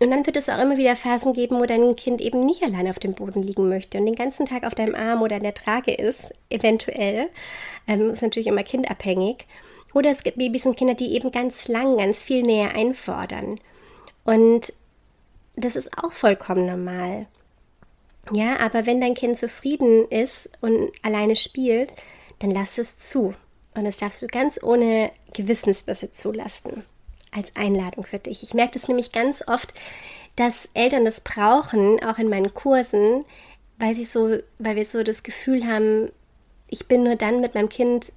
[0.00, 2.88] Und dann wird es auch immer wieder Phasen geben, wo dein Kind eben nicht allein
[2.88, 5.54] auf dem Boden liegen möchte und den ganzen Tag auf deinem Arm oder in der
[5.54, 7.28] Trage ist, eventuell.
[7.86, 9.46] Ähm, ist natürlich immer kindabhängig.
[9.94, 13.60] Oder es gibt Babys und Kinder, die eben ganz lang, ganz viel näher einfordern.
[14.24, 14.72] Und
[15.54, 17.26] das ist auch vollkommen normal.
[18.32, 21.94] Ja, aber wenn dein Kind zufrieden ist und alleine spielt,
[22.38, 23.34] dann lass es zu.
[23.74, 26.84] Und das darfst du ganz ohne Gewissensbisse zulassen.
[27.32, 28.42] Als Einladung für dich.
[28.42, 29.74] Ich merke das nämlich ganz oft,
[30.36, 33.24] dass Eltern das brauchen, auch in meinen Kursen,
[33.78, 36.10] weil sie so, weil wir so das Gefühl haben,
[36.68, 38.12] ich bin nur dann mit meinem Kind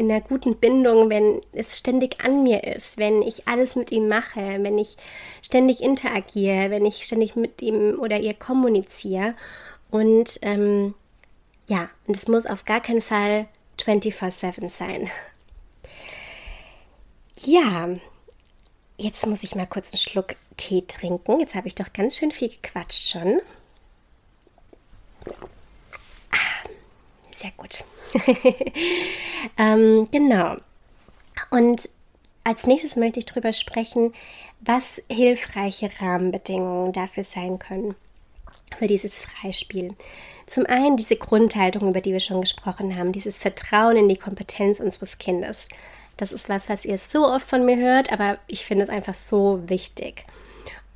[0.00, 4.08] in einer guten Bindung, wenn es ständig an mir ist, wenn ich alles mit ihm
[4.08, 4.96] mache, wenn ich
[5.42, 9.34] ständig interagiere, wenn ich ständig mit ihm oder ihr kommuniziere.
[9.90, 10.94] Und ähm,
[11.68, 13.46] ja, und es muss auf gar keinen Fall
[13.78, 15.10] 24-7 sein.
[17.44, 17.90] Ja,
[18.96, 21.40] jetzt muss ich mal kurz einen Schluck Tee trinken.
[21.40, 23.38] Jetzt habe ich doch ganz schön viel gequatscht schon.
[26.30, 26.68] Ah,
[27.38, 27.84] sehr gut.
[29.58, 30.56] ähm, genau.
[31.50, 31.88] Und
[32.44, 34.12] als nächstes möchte ich darüber sprechen,
[34.60, 37.94] was hilfreiche Rahmenbedingungen dafür sein können
[38.78, 39.94] für dieses Freispiel.
[40.46, 44.80] Zum einen diese Grundhaltung, über die wir schon gesprochen haben, dieses Vertrauen in die Kompetenz
[44.80, 45.68] unseres Kindes.
[46.16, 49.14] Das ist was, was ihr so oft von mir hört, aber ich finde es einfach
[49.14, 50.24] so wichtig.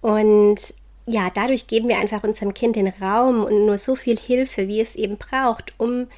[0.01, 0.61] Und
[1.07, 4.81] ja, dadurch geben wir einfach unserem Kind den Raum und nur so viel Hilfe, wie
[4.81, 6.09] es eben braucht, um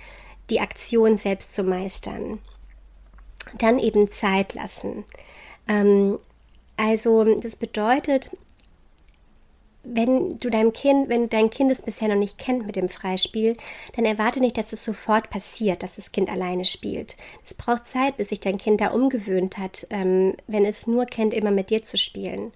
[0.51, 2.39] die Aktion selbst zu meistern.
[3.59, 5.05] Dann eben Zeit lassen.
[5.69, 6.19] Ähm,
[6.77, 8.31] also das bedeutet,
[9.89, 13.57] wenn du deinem Kind, wenn dein Kind es bisher noch nicht kennt mit dem Freispiel,
[13.95, 17.17] dann erwarte nicht, dass es sofort passiert, dass das Kind alleine spielt.
[17.45, 21.33] Es braucht Zeit, bis sich dein Kind da umgewöhnt hat, ähm, wenn es nur kennt,
[21.33, 22.53] immer mit dir zu spielen.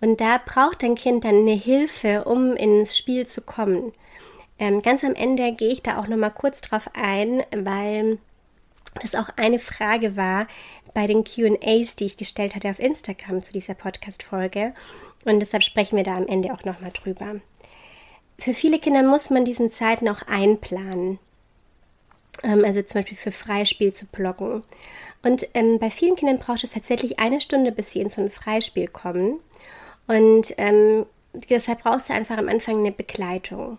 [0.00, 3.92] Und da braucht dein Kind dann eine Hilfe, um ins Spiel zu kommen.
[4.58, 8.18] Ähm, ganz am Ende gehe ich da auch noch mal kurz drauf ein, weil
[9.02, 10.46] das auch eine Frage war
[10.94, 14.74] bei den QAs, die ich gestellt hatte auf Instagram zu dieser Podcast-Folge.
[15.24, 17.36] Und deshalb sprechen wir da am Ende auch noch mal drüber.
[18.38, 21.18] Für viele Kinder muss man diesen Zeiten auch einplanen.
[22.42, 24.62] Ähm, also zum Beispiel für Freispiel zu blocken.
[25.22, 28.30] Und ähm, bei vielen Kindern braucht es tatsächlich eine Stunde, bis sie in so ein
[28.30, 29.40] Freispiel kommen.
[30.06, 33.78] Und ähm, deshalb brauchst du einfach am Anfang eine Begleitung.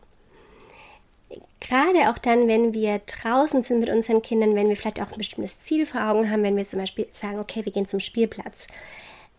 [1.60, 5.18] Gerade auch dann, wenn wir draußen sind mit unseren Kindern, wenn wir vielleicht auch ein
[5.18, 8.68] bestimmtes Ziel vor Augen haben, wenn wir zum Beispiel sagen, okay, wir gehen zum Spielplatz,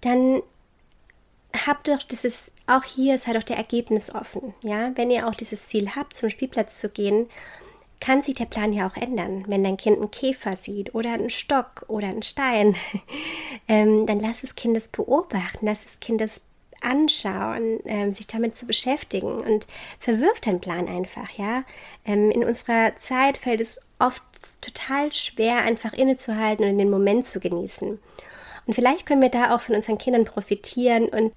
[0.01, 0.43] dann
[1.67, 4.55] habt doch dieses, auch hier sei doch der Ergebnis offen.
[4.63, 7.29] Ja, wenn ihr auch dieses Ziel habt, zum Spielplatz zu gehen,
[8.01, 9.45] kann sich der Plan ja auch ändern.
[9.47, 12.77] Wenn dein Kind einen Käfer sieht oder einen Stock oder einen Stein,
[13.69, 16.01] ähm, dann lass es beobachten, lass es
[16.81, 19.67] anschauen, ähm, sich damit zu beschäftigen und
[19.99, 21.65] verwirft den Plan einfach, ja.
[22.05, 24.23] Ähm, in unserer Zeit fällt es oft
[24.61, 27.99] total schwer, einfach innezuhalten und den Moment zu genießen.
[28.67, 31.33] Und vielleicht können wir da auch von unseren Kindern profitieren und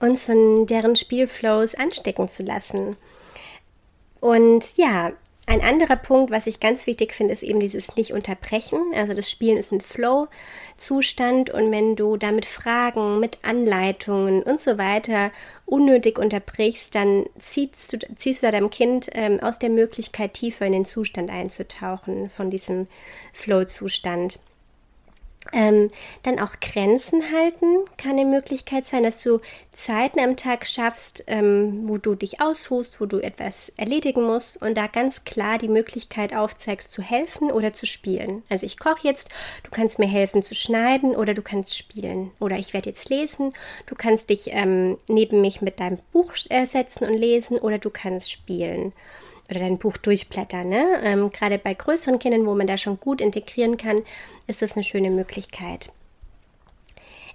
[0.00, 2.96] uns von deren Spielflows anstecken zu lassen.
[4.20, 5.12] Und ja,
[5.46, 8.78] ein anderer Punkt, was ich ganz wichtig finde, ist eben dieses Nicht-Unterbrechen.
[8.94, 14.78] Also das Spielen ist ein Flow-Zustand und wenn du damit Fragen, mit Anleitungen und so
[14.78, 15.32] weiter
[15.66, 20.72] unnötig unterbrichst, dann ziehst du, ziehst du deinem Kind ähm, aus der Möglichkeit, tiefer in
[20.72, 22.86] den Zustand einzutauchen von diesem
[23.32, 24.38] Flow-Zustand.
[25.52, 25.88] Ähm,
[26.22, 29.40] dann auch Grenzen halten kann eine Möglichkeit sein, dass du
[29.72, 34.76] Zeiten am Tag schaffst, ähm, wo du dich ausruhst, wo du etwas erledigen musst und
[34.76, 38.44] da ganz klar die Möglichkeit aufzeigst, zu helfen oder zu spielen.
[38.48, 39.30] Also ich koche jetzt,
[39.64, 42.30] du kannst mir helfen zu schneiden oder du kannst spielen.
[42.38, 43.52] Oder ich werde jetzt lesen,
[43.86, 47.90] du kannst dich ähm, neben mich mit deinem Buch äh, setzen und lesen oder du
[47.90, 48.92] kannst spielen
[49.50, 50.68] oder dein Buch durchblättern.
[50.68, 51.00] Ne?
[51.02, 54.00] Ähm, gerade bei größeren Kindern, wo man da schon gut integrieren kann,
[54.46, 55.92] ist das eine schöne Möglichkeit.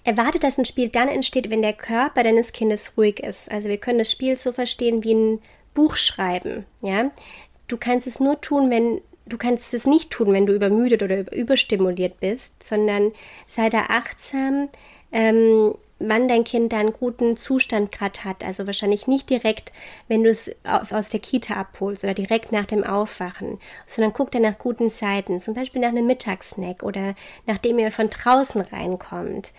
[0.04, 3.52] Erwarte, dass ein Spiel dann entsteht, wenn der Körper deines Kindes ruhig ist.
[3.52, 5.41] Also wir können das Spiel so verstehen wie ein
[5.74, 6.65] Buch schreiben.
[6.82, 7.12] Ja?
[7.67, 11.32] Du kannst es nur tun, wenn du kannst es nicht tun, wenn du übermüdet oder
[11.34, 13.12] überstimuliert bist, sondern
[13.46, 14.70] sei da achtsam,
[15.12, 18.43] ähm, wann dein Kind da einen guten Zustand gerade hat.
[18.43, 19.71] Also wahrscheinlich nicht direkt,
[20.07, 24.39] wenn du es aus der Kita abholst oder direkt nach dem Aufwachen, sondern guck dir
[24.39, 29.53] nach guten Zeiten, zum Beispiel nach einem Mittagssnack oder nachdem ihr von draußen reinkommt.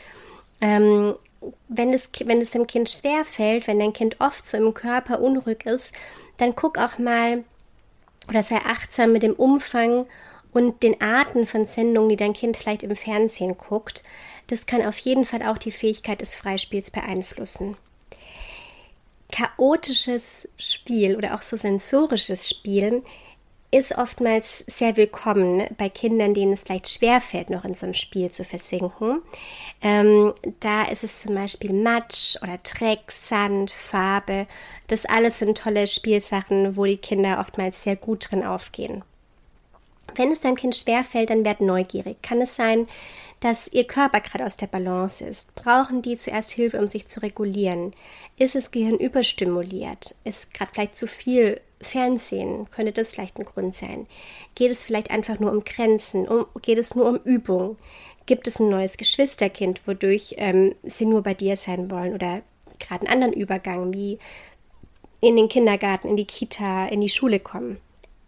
[0.60, 1.14] Ähm,
[1.68, 5.20] wenn es, wenn es dem Kind schwer fällt, wenn dein Kind oft so im Körper
[5.20, 5.94] unruhig ist,
[6.36, 7.44] dann guck auch mal
[8.28, 10.06] oder sei achtsam mit dem Umfang
[10.52, 14.02] und den Arten von Sendungen, die dein Kind vielleicht im Fernsehen guckt.
[14.48, 17.76] Das kann auf jeden Fall auch die Fähigkeit des Freispiels beeinflussen.
[19.30, 23.02] Chaotisches Spiel oder auch so sensorisches Spiel
[23.70, 28.30] ist oftmals sehr willkommen bei Kindern, denen es vielleicht schwerfällt, noch in so einem Spiel
[28.30, 29.20] zu versinken.
[29.82, 34.46] Ähm, da ist es zum Beispiel Matsch oder Dreck, Sand, Farbe.
[34.86, 39.04] Das alles sind tolle Spielsachen, wo die Kinder oftmals sehr gut drin aufgehen.
[40.14, 42.22] Wenn es deinem Kind schwerfällt, dann werd neugierig.
[42.22, 42.88] Kann es sein,
[43.40, 45.54] dass ihr Körper gerade aus der Balance ist?
[45.54, 47.92] Brauchen die zuerst Hilfe, um sich zu regulieren?
[48.36, 50.16] Ist das Gehirn überstimuliert?
[50.24, 52.68] Ist gerade vielleicht zu viel Fernsehen?
[52.70, 54.06] Könnte das vielleicht ein Grund sein?
[54.54, 56.26] Geht es vielleicht einfach nur um Grenzen?
[56.26, 57.76] Um, geht es nur um Übung?
[58.26, 62.14] Gibt es ein neues Geschwisterkind, wodurch ähm, sie nur bei dir sein wollen?
[62.14, 62.42] Oder
[62.78, 64.18] gerade einen anderen Übergang, wie
[65.20, 67.78] in den Kindergarten, in die Kita, in die Schule kommen?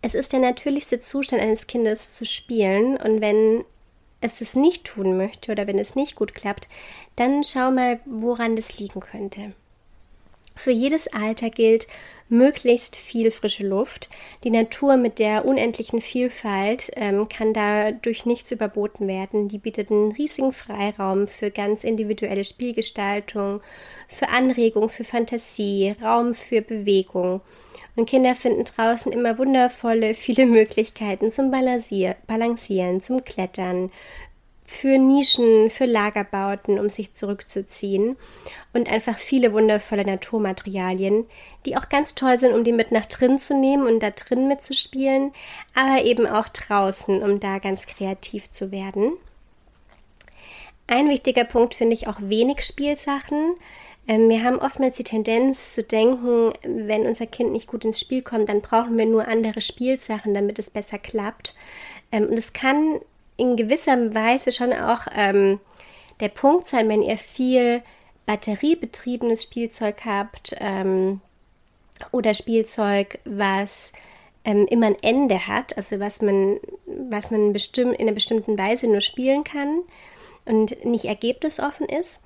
[0.03, 3.65] Es ist der natürlichste Zustand eines Kindes zu spielen und wenn
[4.21, 6.69] es es nicht tun möchte oder wenn es nicht gut klappt,
[7.17, 9.53] dann schau mal, woran das liegen könnte.
[10.55, 11.87] Für jedes Alter gilt
[12.29, 14.11] möglichst viel frische Luft.
[14.45, 19.49] Die Natur mit der unendlichen Vielfalt ähm, kann da durch nichts überboten werden.
[19.49, 23.63] Die bietet einen riesigen Freiraum für ganz individuelle Spielgestaltung,
[24.07, 27.41] für Anregung, für Fantasie, Raum für Bewegung.
[27.97, 33.91] Und Kinder finden draußen immer wundervolle, viele Möglichkeiten zum Balancieren, zum Klettern,
[34.71, 38.17] für Nischen, für Lagerbauten, um sich zurückzuziehen
[38.73, 41.27] und einfach viele wundervolle Naturmaterialien,
[41.67, 44.47] die auch ganz toll sind, um die mit nach drin zu nehmen und da drin
[44.47, 45.33] mitzuspielen,
[45.75, 49.15] aber eben auch draußen, um da ganz kreativ zu werden.
[50.87, 53.57] Ein wichtiger Punkt finde ich auch wenig Spielsachen.
[54.11, 58.23] Ähm, wir haben oftmals die Tendenz zu denken, wenn unser Kind nicht gut ins Spiel
[58.23, 61.55] kommt, dann brauchen wir nur andere Spielsachen, damit es besser klappt.
[62.11, 62.99] Ähm, und es kann
[63.37, 65.61] in gewisser Weise schon auch ähm,
[66.19, 67.83] der Punkt sein, wenn ihr viel
[68.27, 70.55] batteriebetriebenes Spielzeug habt
[72.13, 73.93] oder Spielzeug, was
[74.45, 79.43] immer ein Ende hat, also was man, was man in einer bestimmten Weise nur spielen
[79.43, 79.81] kann
[80.45, 82.21] und nicht ergebnisoffen ist.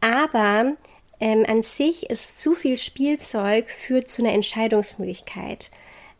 [0.00, 0.76] Aber
[1.20, 5.70] ähm, an sich ist zu viel Spielzeug führt zu einer Entscheidungsmöglichkeit.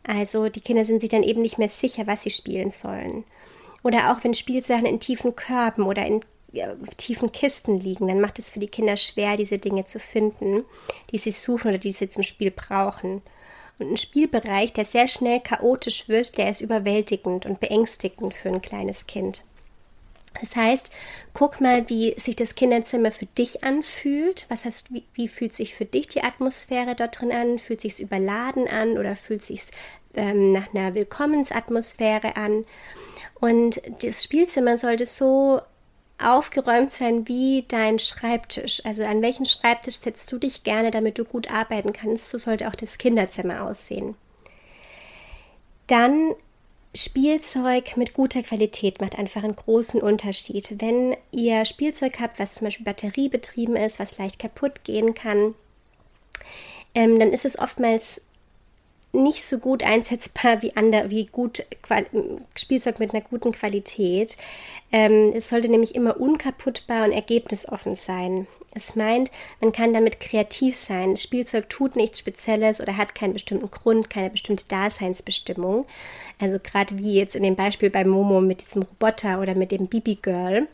[0.03, 3.25] Also die Kinder sind sich dann eben nicht mehr sicher, was sie spielen sollen.
[3.83, 8.39] Oder auch wenn Spielsachen in tiefen Körben oder in ja, tiefen Kisten liegen, dann macht
[8.39, 10.65] es für die Kinder schwer, diese Dinge zu finden,
[11.11, 13.21] die sie suchen oder die sie zum Spiel brauchen.
[13.79, 18.61] Und ein Spielbereich, der sehr schnell chaotisch wird, der ist überwältigend und beängstigend für ein
[18.61, 19.43] kleines Kind.
[20.39, 20.91] Das heißt,
[21.33, 24.45] guck mal, wie sich das Kinderzimmer für dich anfühlt.
[24.49, 27.59] Was heißt, wie, wie fühlt sich für dich die Atmosphäre dort drin an?
[27.59, 29.63] Fühlt sich überladen an oder fühlt sich
[30.15, 32.65] ähm, nach einer Willkommensatmosphäre an?
[33.39, 35.61] Und das Spielzimmer sollte so
[36.19, 38.83] aufgeräumt sein wie dein Schreibtisch.
[38.85, 42.29] Also an welchen Schreibtisch setzt du dich gerne, damit du gut arbeiten kannst?
[42.29, 44.15] So sollte auch das Kinderzimmer aussehen.
[45.87, 46.33] Dann
[46.97, 50.75] Spielzeug mit guter Qualität macht einfach einen großen Unterschied.
[50.81, 55.55] Wenn ihr Spielzeug habt, was zum Beispiel batteriebetrieben ist, was leicht kaputt gehen kann,
[56.93, 58.21] ähm, dann ist es oftmals
[59.13, 61.65] nicht so gut einsetzbar wie, andere, wie gut
[62.55, 64.37] Spielzeug mit einer guten Qualität.
[64.91, 68.47] Ähm, es sollte nämlich immer unkaputtbar und ergebnisoffen sein.
[68.73, 71.17] Es meint, man kann damit kreativ sein.
[71.17, 75.85] Spielzeug tut nichts Spezielles oder hat keinen bestimmten Grund, keine bestimmte Daseinsbestimmung.
[76.39, 79.87] Also gerade wie jetzt in dem Beispiel bei Momo mit diesem Roboter oder mit dem
[79.87, 80.67] Bibi Girl.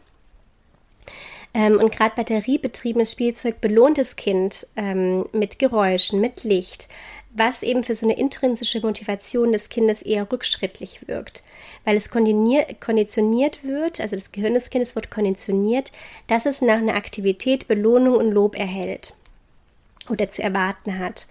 [1.54, 6.90] Ähm, und gerade batteriebetriebenes Spielzeug belohnt das Kind ähm, mit Geräuschen, mit Licht,
[7.36, 11.44] was eben für so eine intrinsische Motivation des Kindes eher rückschrittlich wirkt,
[11.84, 15.92] weil es konditioniert wird, also das Gehirn des Kindes wird konditioniert,
[16.28, 19.16] dass es nach einer Aktivität Belohnung und Lob erhält
[20.10, 21.28] oder zu erwarten hat.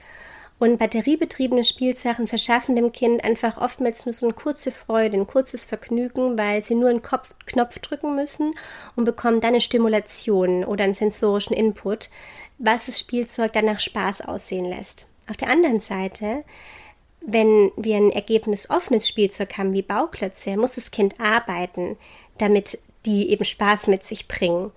[0.59, 5.65] Und batteriebetriebene Spielsachen verschaffen dem Kind einfach oftmals nur so eine kurze Freude, ein kurzes
[5.65, 8.55] Vergnügen, weil sie nur einen Kopf, Knopf drücken müssen
[8.95, 12.11] und bekommen dann eine Stimulation oder einen sensorischen Input,
[12.59, 15.12] was das Spielzeug dann nach Spaß aussehen lässt.
[15.29, 16.45] Auf der anderen Seite,
[17.21, 21.97] wenn wir ein ergebnisoffenes Spielzeug haben wie Bauklötze, muss das Kind arbeiten,
[22.39, 24.73] damit die eben Spaß mit sich bringen.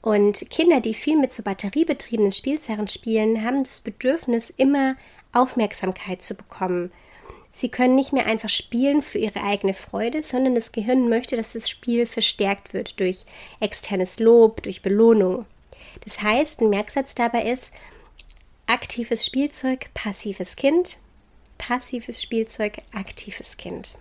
[0.00, 4.96] Und Kinder, die viel mit so batteriebetriebenen Spielsachen spielen, haben das Bedürfnis, immer
[5.32, 6.92] Aufmerksamkeit zu bekommen.
[7.52, 11.52] Sie können nicht mehr einfach spielen für ihre eigene Freude, sondern das Gehirn möchte, dass
[11.52, 13.26] das Spiel verstärkt wird durch
[13.60, 15.44] externes Lob, durch Belohnung.
[16.02, 17.74] Das heißt, ein Merksatz dabei ist,
[18.66, 20.98] aktives Spielzeug, passives Kind,
[21.58, 23.98] passives Spielzeug, aktives Kind.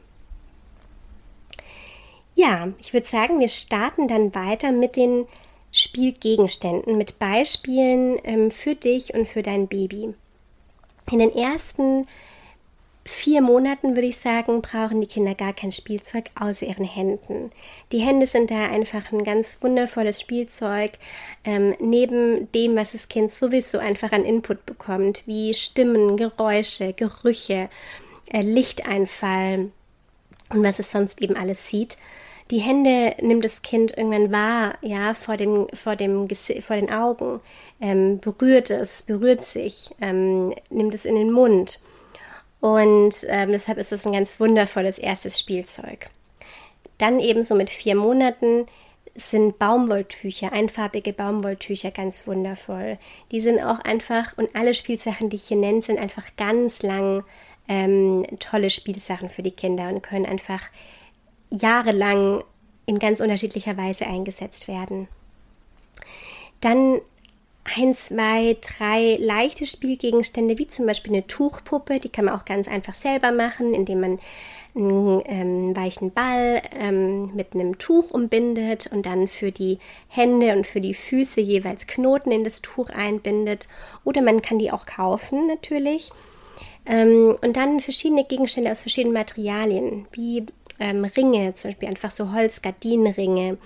[2.36, 5.28] Ja, ich würde sagen, wir starten dann weiter mit den
[5.72, 10.14] Spielgegenständen, mit Beispielen ähm, für dich und für dein Baby.
[11.12, 12.08] In den ersten
[13.04, 17.52] vier Monaten, würde ich sagen, brauchen die Kinder gar kein Spielzeug außer ihren Händen.
[17.92, 20.92] Die Hände sind da einfach ein ganz wundervolles Spielzeug,
[21.44, 27.70] ähm, neben dem, was das Kind sowieso einfach an Input bekommt, wie Stimmen, Geräusche, Gerüche,
[28.32, 29.72] äh, Lichteinfall
[30.50, 31.98] und was es sonst eben alles sieht.
[32.52, 37.40] Die Hände nimmt das Kind irgendwann wahr, ja, vor dem, vor dem, vor den Augen,
[37.80, 41.80] ähm, berührt es, berührt sich, ähm, nimmt es in den Mund
[42.62, 46.10] und ähm, deshalb ist es ein ganz wundervolles erstes Spielzeug.
[47.00, 48.68] Dann ebenso mit vier Monaten
[49.16, 52.98] sind Baumwolltücher, einfarbige Baumwolltücher ganz wundervoll.
[53.32, 57.24] Die sind auch einfach, und alle Spielsachen, die ich hier nenne, sind einfach ganz lang
[57.68, 60.62] ähm, tolle Spielsachen für die Kinder und können einfach
[61.50, 62.44] jahrelang
[62.86, 65.08] in ganz unterschiedlicher Weise eingesetzt werden.
[66.62, 67.02] Dann
[67.64, 72.68] ein, zwei, drei leichte Spielgegenstände, wie zum Beispiel eine Tuchpuppe, die kann man auch ganz
[72.68, 74.20] einfach selber machen, indem man
[74.76, 80.66] einen ähm, weichen Ball ähm, mit einem Tuch umbindet und dann für die Hände und
[80.66, 83.68] für die Füße jeweils Knoten in das Tuch einbindet.
[84.06, 86.12] Oder man kann die auch kaufen natürlich.
[86.86, 90.46] Ähm, und dann verschiedene Gegenstände aus verschiedenen Materialien, wie
[90.80, 93.58] ähm, Ringe, zum Beispiel einfach so Holzgardinenringe,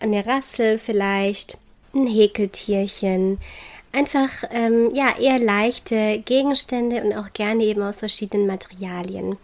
[0.00, 1.58] eine Rassel vielleicht
[1.94, 3.38] ein Häkeltierchen.
[3.92, 9.36] Einfach ähm, ja, eher leichte Gegenstände und auch gerne eben aus verschiedenen Materialien.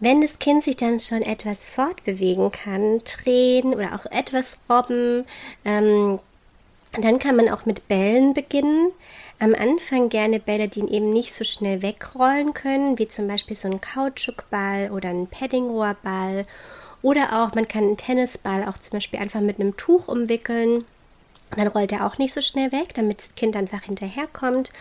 [0.00, 5.24] Wenn das Kind sich dann schon etwas fortbewegen kann, drehen oder auch etwas robben,
[5.64, 6.18] ähm,
[7.00, 8.90] dann kann man auch mit Bällen beginnen.
[9.38, 13.68] Am Anfang gerne Bälle, die eben nicht so schnell wegrollen können, wie zum Beispiel so
[13.68, 16.44] ein Kautschukball oder ein Paddingrohrball.
[17.00, 20.84] Oder auch, man kann einen Tennisball auch zum Beispiel einfach mit einem Tuch umwickeln
[21.54, 24.72] und dann rollt er auch nicht so schnell weg, damit das Kind einfach hinterherkommt.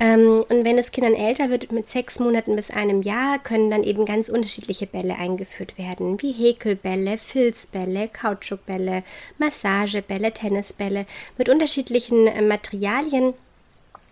[0.00, 3.70] Ähm, und wenn das Kind dann älter wird, mit sechs Monaten bis einem Jahr, können
[3.70, 9.04] dann eben ganz unterschiedliche Bälle eingeführt werden, wie Häkelbälle, Filzbälle, Kautschukbälle,
[9.38, 11.06] Massagebälle, Tennisbälle
[11.38, 13.34] mit unterschiedlichen äh, Materialien.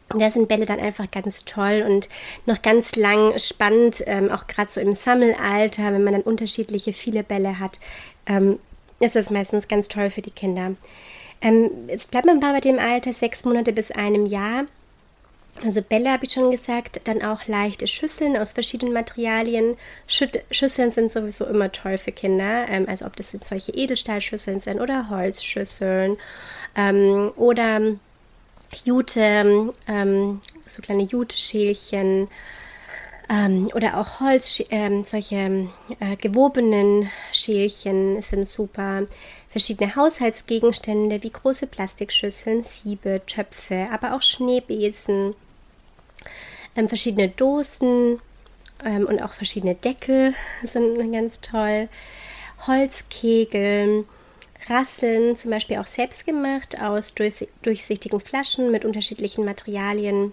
[0.09, 2.09] Da sind Bälle dann einfach ganz toll und
[2.47, 7.25] noch ganz lang spannend, ähm, auch gerade so im Sammelalter, wenn man dann unterschiedliche viele
[7.25, 7.81] Bälle hat,
[8.27, 8.61] ähm,
[9.01, 10.77] ist das meistens ganz toll für die Kinder.
[11.43, 14.65] Ähm, jetzt bleibt man bei dem Alter sechs Monate bis einem Jahr.
[15.65, 19.77] Also Bälle habe ich schon gesagt, dann auch leichte Schüsseln aus verschiedenen Materialien.
[20.07, 24.81] Schüsseln sind sowieso immer toll für Kinder, ähm, also ob das jetzt solche Edelstahlschüsseln sind
[24.81, 26.17] oder Holzschüsseln
[26.75, 27.81] ähm, oder
[28.85, 32.29] Jute, ähm, so kleine Jute-Schälchen
[33.29, 35.69] ähm, oder auch Holz, ähm, solche
[36.01, 39.07] äh, gewobenen Schälchen sind super.
[39.53, 45.35] Verschiedene Haushaltsgegenstände wie große Plastikschüsseln, Siebe, Töpfe, aber auch Schneebesen,
[46.75, 48.19] ähm, verschiedene Dosen
[48.83, 51.91] ähm, und auch verschiedene Deckel sind ganz toll.
[52.67, 54.07] Holzkegel,
[54.69, 60.33] Rasseln, zum Beispiel auch selbst gemacht aus durchsichtigen Flaschen mit unterschiedlichen Materialien.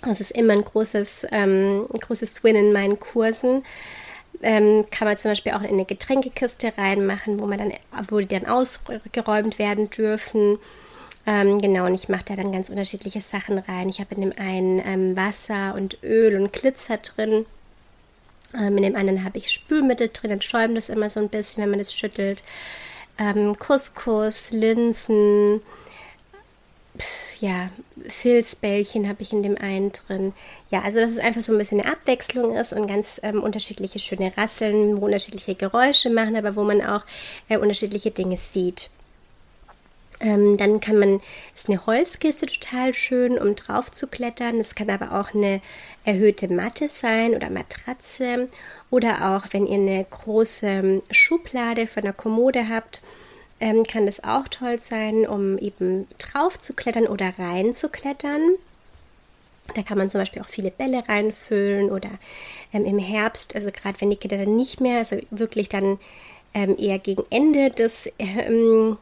[0.00, 3.64] Das ist immer ein großes, ähm, ein großes Twin in meinen Kursen.
[4.42, 7.72] Ähm, kann man zum Beispiel auch in eine Getränkekiste reinmachen, wo man dann,
[8.08, 10.58] wo die dann ausgeräumt werden dürfen.
[11.26, 13.88] Ähm, genau, und ich mache da dann ganz unterschiedliche Sachen rein.
[13.90, 17.44] Ich habe in dem einen ähm, Wasser und Öl und Glitzer drin.
[18.54, 21.62] Ähm, in dem anderen habe ich Spülmittel drin, dann schäumt das immer so ein bisschen,
[21.62, 22.42] wenn man das schüttelt.
[23.18, 25.60] Ähm, Couscous, Linsen,
[27.40, 27.70] ja,
[28.06, 30.32] Filzbällchen habe ich in dem einen drin.
[30.70, 33.98] Ja, also dass es einfach so ein bisschen eine Abwechslung ist und ganz ähm, unterschiedliche
[33.98, 37.04] schöne Rasseln, wo unterschiedliche Geräusche machen, aber wo man auch
[37.48, 38.90] äh, unterschiedliche Dinge sieht.
[40.20, 41.20] Ähm, dann kann man,
[41.54, 44.60] ist eine Holzkiste total schön, um drauf zu klettern.
[44.60, 45.62] Es kann aber auch eine
[46.04, 48.48] erhöhte Matte sein oder Matratze
[48.90, 53.00] oder auch, wenn ihr eine große ähm, Schublade von der Kommode habt,
[53.60, 58.40] ähm, kann das auch toll sein, um eben drauf zu klettern oder rein zu klettern.
[59.74, 62.10] Da kann man zum Beispiel auch viele Bälle reinfüllen oder
[62.72, 65.98] ähm, im Herbst, also gerade wenn die Kinder dann nicht mehr, also wirklich dann
[66.54, 68.96] ähm, eher gegen Ende des, ähm,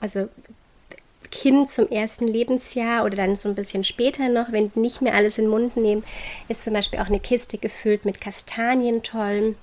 [0.00, 0.28] also
[1.30, 5.38] Kind zum ersten Lebensjahr oder dann so ein bisschen später noch, wenn nicht mehr alles
[5.38, 6.04] in den Mund nehmen,
[6.48, 9.56] ist zum Beispiel auch eine Kiste gefüllt mit Kastanien toll.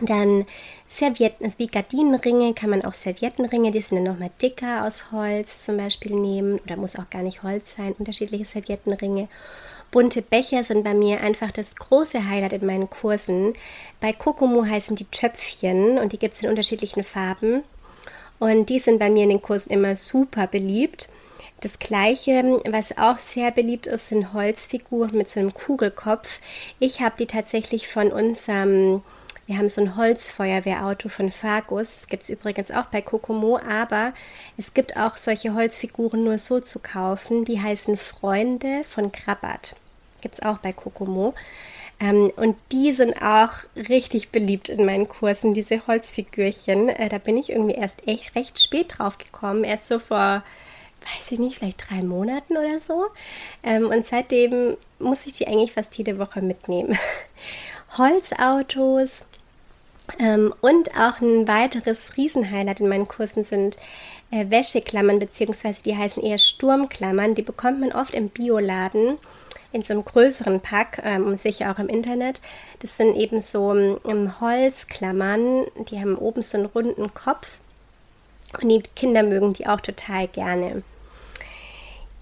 [0.00, 0.46] Dann
[0.86, 5.64] Servietten, also wie Gardinenringe kann man auch Serviettenringe, die sind dann nochmal dicker aus Holz
[5.64, 9.28] zum Beispiel nehmen oder muss auch gar nicht Holz sein, unterschiedliche Serviettenringe.
[9.92, 13.52] Bunte Becher sind bei mir einfach das große Highlight in meinen Kursen.
[14.00, 17.62] Bei Kokomo heißen die Töpfchen und die gibt es in unterschiedlichen Farben.
[18.40, 21.08] Und die sind bei mir in den Kursen immer super beliebt.
[21.60, 26.40] Das gleiche, was auch sehr beliebt ist, sind Holzfiguren mit so einem Kugelkopf.
[26.80, 29.02] Ich habe die tatsächlich von unserem
[29.46, 32.06] wir haben so ein Holzfeuerwehrauto von Fagus.
[32.08, 34.14] Gibt es übrigens auch bei Kokomo, aber
[34.56, 37.44] es gibt auch solche Holzfiguren nur so zu kaufen.
[37.44, 39.76] Die heißen Freunde von Krabat.
[40.22, 41.34] Gibt es auch bei Kokomo.
[42.00, 46.88] Ähm, und die sind auch richtig beliebt in meinen Kursen, diese Holzfigürchen.
[46.88, 49.62] Äh, da bin ich irgendwie erst echt recht spät drauf gekommen.
[49.62, 50.42] Erst so vor,
[51.18, 53.06] weiß ich nicht, vielleicht drei Monaten oder so.
[53.62, 56.98] Ähm, und seitdem muss ich die eigentlich fast jede Woche mitnehmen.
[57.96, 59.26] Holzautos,
[60.18, 63.78] ähm, und auch ein weiteres Riesenhighlight in meinen Kursen sind
[64.30, 67.34] äh, Wäscheklammern, beziehungsweise die heißen eher Sturmklammern.
[67.34, 69.16] Die bekommt man oft im Bioladen
[69.72, 72.40] in so einem größeren Pack, ähm, sicher auch im Internet.
[72.80, 77.58] Das sind eben so ähm, Holzklammern, die haben oben so einen runden Kopf
[78.60, 80.82] und die Kinder mögen die auch total gerne.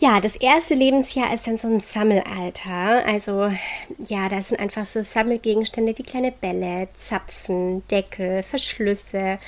[0.03, 3.07] Ja, das erste Lebensjahr ist dann so ein Sammelalter.
[3.07, 3.53] Also
[3.98, 9.38] ja, da sind einfach so Sammelgegenstände wie kleine Bälle, Zapfen, Deckel, Verschlüsse,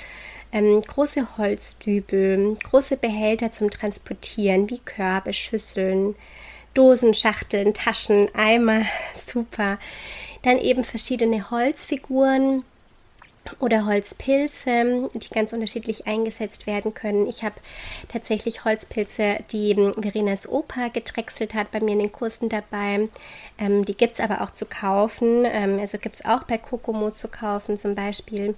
[0.52, 6.14] ähm, große Holzdübel, große Behälter zum Transportieren wie Körbe, Schüsseln,
[6.72, 8.82] Dosen, Schachteln, Taschen, Eimer,
[9.26, 9.80] super.
[10.42, 12.62] Dann eben verschiedene Holzfiguren,
[13.61, 17.26] oder Holzpilze, die ganz unterschiedlich eingesetzt werden können.
[17.28, 17.57] Ich habe
[18.09, 23.09] tatsächlich Holzpilze, die Verenas Opa gedrechselt hat, bei mir in den Kursen dabei.
[23.59, 25.45] Ähm, die gibt es aber auch zu kaufen.
[25.45, 28.55] Ähm, also gibt es auch bei Kokomo zu kaufen zum Beispiel.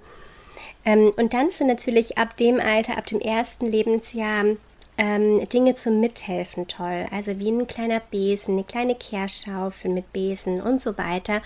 [0.85, 4.55] Ähm, und dann sind natürlich ab dem Alter, ab dem ersten Lebensjahr
[4.97, 7.07] ähm, Dinge zum Mithelfen toll.
[7.11, 11.41] Also wie ein kleiner Besen, eine kleine Kehrschaufel mit Besen und so weiter,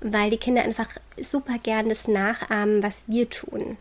[0.00, 0.88] weil die Kinder einfach
[1.20, 3.76] super gern das nachahmen, was wir tun.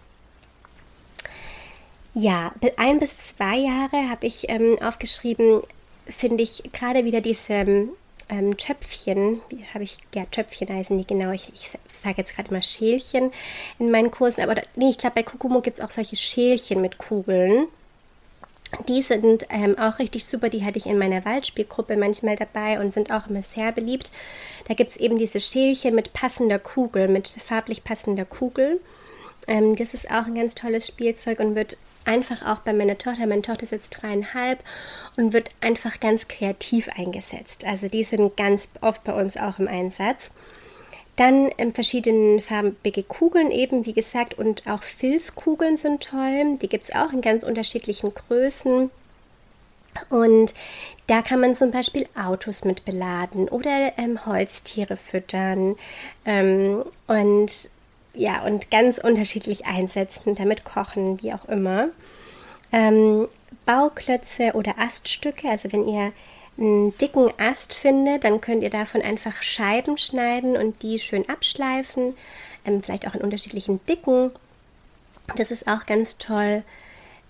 [2.14, 5.62] Ja, ein bis zwei Jahre habe ich ähm, aufgeschrieben,
[6.06, 7.90] finde ich gerade wieder diese
[8.30, 12.54] ähm, Töpfchen, wie habe ich, ja, Töpfchen heißen die genau, ich, ich sage jetzt gerade
[12.54, 13.32] mal Schälchen
[13.80, 16.98] in meinen Kursen, aber nee, ich glaube, bei Kokomo gibt es auch solche Schälchen mit
[16.98, 17.68] Kugeln.
[18.88, 22.94] Die sind ähm, auch richtig super, die hatte ich in meiner Waldspielgruppe manchmal dabei und
[22.94, 24.12] sind auch immer sehr beliebt.
[24.68, 28.80] Da gibt es eben diese Schälchen mit passender Kugel, mit farblich passender Kugel.
[29.48, 33.26] Ähm, das ist auch ein ganz tolles Spielzeug und wird einfach auch bei meiner Tochter,
[33.26, 34.64] meine Tochter ist jetzt dreieinhalb
[35.18, 37.66] und wird einfach ganz kreativ eingesetzt.
[37.66, 40.32] Also die sind ganz oft bei uns auch im Einsatz.
[41.16, 46.58] Dann ähm, verschiedene farbige Kugeln eben, wie gesagt, und auch Filzkugeln sind toll.
[46.62, 48.92] Die gibt es auch in ganz unterschiedlichen Größen.
[50.10, 50.54] Und
[51.08, 55.76] da kann man zum Beispiel Autos mit beladen oder ähm, Holztiere füttern
[56.26, 57.70] ähm, und
[58.14, 61.90] ja, und ganz unterschiedlich einsetzen, damit kochen, wie auch immer.
[62.72, 63.28] Ähm,
[63.66, 66.12] Bauklötze oder Aststücke, also wenn ihr
[66.58, 72.16] einen dicken Ast findet, dann könnt ihr davon einfach Scheiben schneiden und die schön abschleifen,
[72.66, 74.32] ähm, vielleicht auch in unterschiedlichen Dicken.
[75.36, 76.64] Das ist auch ganz toll.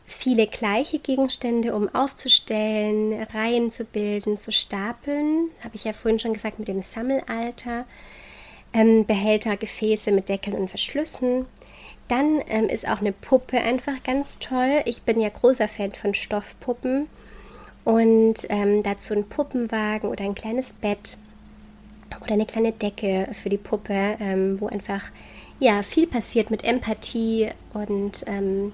[0.06, 5.50] Viele gleiche Gegenstände, um aufzustellen, Reihen zu bilden, zu stapeln.
[5.64, 7.86] Habe ich ja vorhin schon gesagt mit dem Sammelalter
[8.76, 11.48] ähm, Behälter, Gefäße mit Deckeln und Verschlüssen.
[12.08, 14.84] Dann ähm, ist auch eine Puppe einfach ganz toll.
[14.86, 17.08] Ich bin ja großer Fan von Stoffpuppen.
[17.86, 21.18] Und ähm, dazu ein Puppenwagen oder ein kleines Bett
[22.22, 25.04] oder eine kleine Decke für die Puppe, ähm, wo einfach
[25.60, 28.74] ja viel passiert mit Empathie und ähm,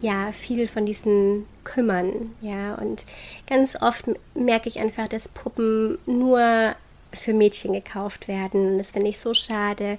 [0.00, 2.34] ja viel von diesen Kümmern.
[2.40, 3.04] Ja, und
[3.46, 6.76] ganz oft merke ich einfach, dass Puppen nur
[7.12, 8.72] für Mädchen gekauft werden.
[8.72, 9.98] Und das finde ich so schade.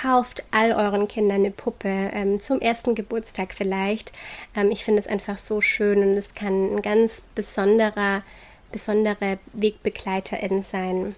[0.00, 4.12] Kauft all euren Kindern eine Puppe ähm, zum ersten Geburtstag vielleicht.
[4.56, 8.22] Ähm, ich finde es einfach so schön und es kann ein ganz besonderer,
[8.72, 11.14] besondere Wegbegleiterin sein.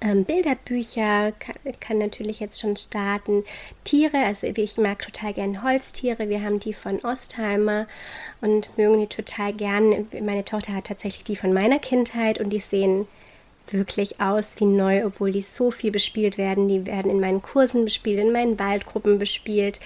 [0.00, 3.44] Ähm, Bilderbücher kann, kann, natürlich jetzt schon starten.
[3.82, 6.28] Tiere, also ich mag total gern Holztiere.
[6.28, 7.88] Wir haben die von Ostheimer
[8.40, 10.06] und mögen die total gern.
[10.22, 13.08] Meine Tochter hat tatsächlich die von meiner Kindheit und die sehen
[13.72, 16.68] wirklich aus wie neu, obwohl die so viel bespielt werden.
[16.68, 19.80] Die werden in meinen Kursen bespielt, in meinen Waldgruppen bespielt.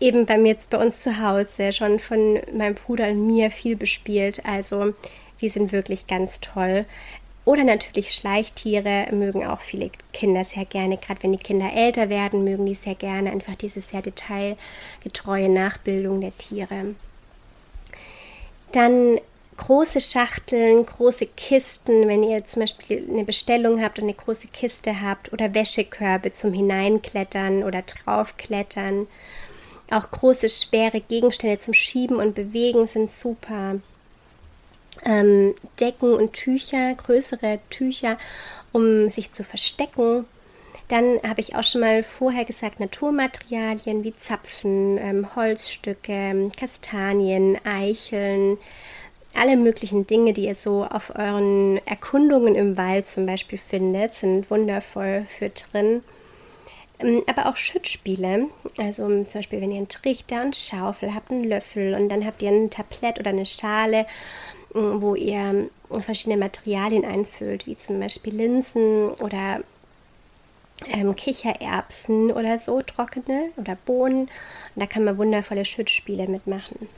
[0.00, 3.76] Eben bei mir jetzt bei uns zu Hause schon von meinem Bruder und mir viel
[3.76, 4.44] bespielt.
[4.44, 4.94] Also
[5.40, 6.84] die sind wirklich ganz toll.
[7.46, 10.98] Oder natürlich Schleichtiere mögen auch viele Kinder sehr gerne.
[10.98, 16.20] Gerade wenn die Kinder älter werden, mögen die sehr gerne einfach diese sehr detailgetreue Nachbildung
[16.20, 16.96] der Tiere.
[18.72, 19.20] Dann
[19.56, 25.00] große Schachteln, große Kisten, wenn ihr zum Beispiel eine Bestellung habt und eine große Kiste
[25.00, 29.06] habt oder Wäschekörbe zum Hineinklettern oder draufklettern.
[29.90, 33.76] Auch große, schwere Gegenstände zum Schieben und Bewegen sind super.
[35.04, 38.18] Ähm, Decken und Tücher, größere Tücher,
[38.72, 40.24] um sich zu verstecken.
[40.88, 48.58] Dann habe ich auch schon mal vorher gesagt, Naturmaterialien wie Zapfen, ähm, Holzstücke, Kastanien, Eicheln,
[49.36, 54.50] alle möglichen Dinge, die ihr so auf euren Erkundungen im Wald zum Beispiel findet, sind
[54.50, 56.02] wundervoll für drin.
[56.98, 58.46] Ähm, aber auch Schützspiele,
[58.78, 62.42] also zum Beispiel, wenn ihr einen Trichter und Schaufel habt, einen Löffel und dann habt
[62.42, 64.06] ihr ein Tablett oder eine Schale,
[64.74, 65.68] ähm, wo ihr
[66.00, 69.60] verschiedene Materialien einfüllt, wie zum Beispiel Linsen oder
[70.86, 74.22] ähm, Kichererbsen oder so, trockene oder Bohnen.
[74.22, 74.30] Und
[74.76, 76.88] da kann man wundervolle Schützspiele mitmachen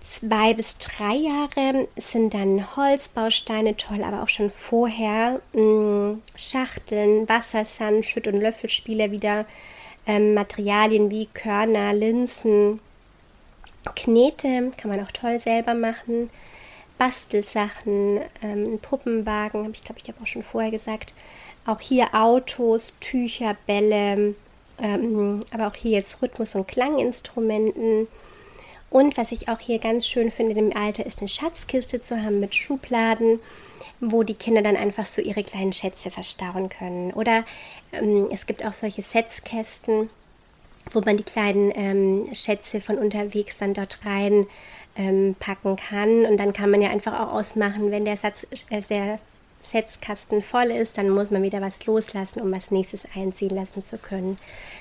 [0.00, 5.40] zwei bis drei Jahre sind dann Holzbausteine toll, aber auch schon vorher.
[5.52, 9.44] Mh, mm, Schachteln, Wassersand, Schütt- und Löffelspiele wieder,
[10.06, 12.80] ähm, Materialien wie Körner, Linsen,
[13.94, 16.30] Knete kann man auch toll selber machen,
[16.98, 21.14] Bastelsachen, ähm, Puppenwagen, habe ich glaube ich habe auch schon vorher gesagt,
[21.66, 24.34] auch hier Autos, Tücher, Bälle,
[24.80, 28.08] ähm, aber auch hier jetzt Rhythmus- und Klanginstrumenten
[28.90, 32.40] und was ich auch hier ganz schön finde im Alter, ist eine Schatzkiste zu haben
[32.40, 33.40] mit Schubladen,
[34.00, 37.12] wo die Kinder dann einfach so ihre kleinen Schätze verstauen können.
[37.12, 37.44] Oder
[37.92, 40.08] ähm, es gibt auch solche Setzkästen,
[40.92, 44.46] wo man die kleinen ähm, Schätze von unterwegs dann dort rein
[44.96, 46.24] ähm, packen kann.
[46.24, 49.18] Und dann kann man ja einfach auch ausmachen, wenn der Satz, äh, der
[49.62, 53.98] Setzkasten voll ist, dann muss man wieder was loslassen, um was nächstes einziehen lassen zu
[53.98, 54.38] können.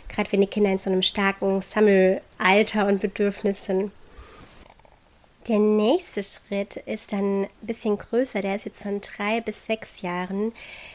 [0.08, 3.92] Gerade wenn die Kinder in so einem starken Sammelalter und Bedürfnis sind.
[5.48, 10.02] Der nächste Schritt ist dann ein bisschen größer, der ist jetzt von drei bis sechs
[10.02, 10.52] Jahren,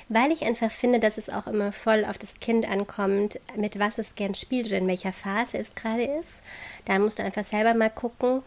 [0.08, 3.96] weil ich einfach finde, dass es auch immer voll auf das Kind ankommt, mit was
[3.96, 6.42] es gern spielt oder in welcher Phase es gerade ist.
[6.84, 8.42] Da musst du einfach selber mal gucken,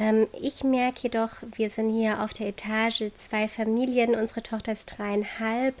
[0.00, 4.14] Ähm, ich merke jedoch, wir sind hier auf der Etage zwei Familien.
[4.14, 5.74] Unsere Tochter ist dreieinhalb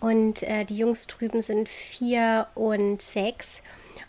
[0.00, 3.62] und äh, die Jungs drüben sind vier und sechs.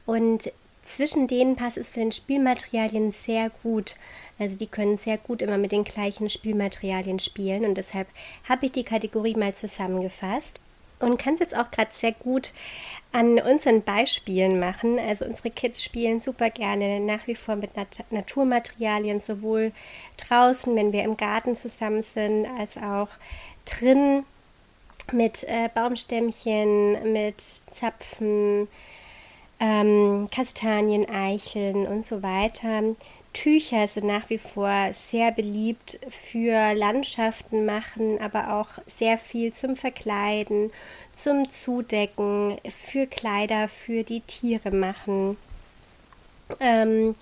[0.06, 0.52] Und
[0.84, 3.96] zwischen denen passt es für den Spielmaterialien sehr gut.
[4.40, 8.08] Also die können sehr gut immer mit den gleichen Spielmaterialien spielen und deshalb
[8.48, 10.60] habe ich die Kategorie mal zusammengefasst
[11.00, 12.54] und kann es jetzt auch gerade sehr gut
[13.12, 14.98] an unseren Beispielen machen.
[15.00, 19.72] Also unsere Kids spielen super gerne nach wie vor mit Nat Naturmaterialien, sowohl
[20.18, 23.10] draußen, wenn wir im Garten zusammen sind, als auch
[23.66, 24.24] drin
[25.12, 28.68] mit äh, Baumstämmchen, mit Zapfen,
[29.64, 32.84] ähm, Kastanien, Eicheln und so weiter.
[33.32, 39.76] Tücher sind nach wie vor sehr beliebt für Landschaften machen, aber auch sehr viel zum
[39.76, 40.70] Verkleiden,
[41.14, 45.38] zum Zudecken, für Kleider, für die Tiere machen.
[46.60, 47.16] Ähm,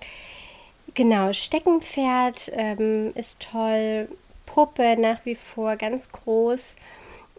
[0.94, 4.08] genau, Steckenpferd ähm, ist toll,
[4.46, 6.76] Puppe nach wie vor ganz groß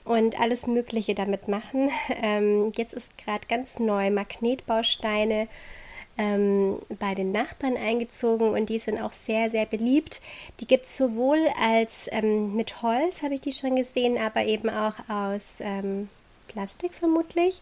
[0.06, 1.90] und alles Mögliche damit machen.
[2.22, 5.48] Ähm, jetzt ist gerade ganz neu Magnetbausteine
[6.18, 10.22] ähm, bei den Nachbarn eingezogen und die sind auch sehr, sehr beliebt.
[10.60, 14.70] Die gibt es sowohl als ähm, mit Holz, habe ich die schon gesehen, aber eben
[14.70, 16.10] auch aus ähm,
[16.48, 17.62] Plastik vermutlich.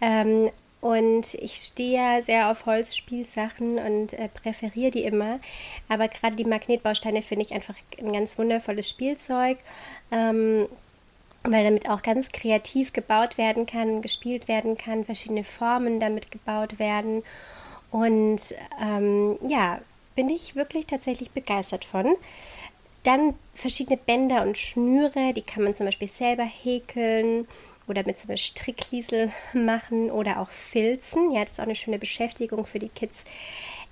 [0.00, 5.40] Ähm, und ich stehe ja sehr auf Holzspielsachen und äh, präferiere die immer.
[5.88, 9.58] Aber gerade die Magnetbausteine finde ich einfach ein ganz wundervolles Spielzeug.
[10.12, 10.68] Ähm,
[11.44, 16.78] weil damit auch ganz kreativ gebaut werden kann, gespielt werden kann, verschiedene Formen damit gebaut
[16.78, 17.22] werden.
[17.90, 19.80] Und ähm, ja,
[20.14, 22.14] bin ich wirklich tatsächlich begeistert von.
[23.04, 27.46] Dann verschiedene Bänder und Schnüre, die kann man zum Beispiel selber häkeln
[27.86, 31.32] oder mit so einer Strickliesel machen oder auch filzen.
[31.32, 33.24] Ja, das ist auch eine schöne Beschäftigung für die Kids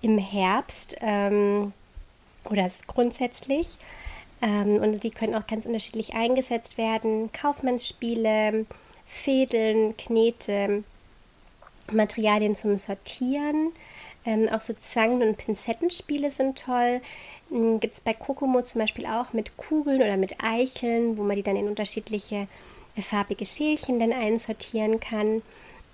[0.02, 1.72] im Herbst ähm,
[2.44, 3.78] oder grundsätzlich.
[4.42, 7.30] Ähm, und die können auch ganz unterschiedlich eingesetzt werden.
[7.32, 8.66] Kaufmannsspiele,
[9.06, 10.84] Fädeln, Knete,
[11.90, 13.72] Materialien zum Sortieren.
[14.24, 17.00] Ähm, auch so Zangen- und Pinzettenspiele sind toll.
[17.50, 21.36] Ähm, Gibt es bei Kokomo zum Beispiel auch mit Kugeln oder mit Eicheln, wo man
[21.36, 22.48] die dann in unterschiedliche
[22.96, 25.42] äh, farbige Schälchen dann einsortieren kann,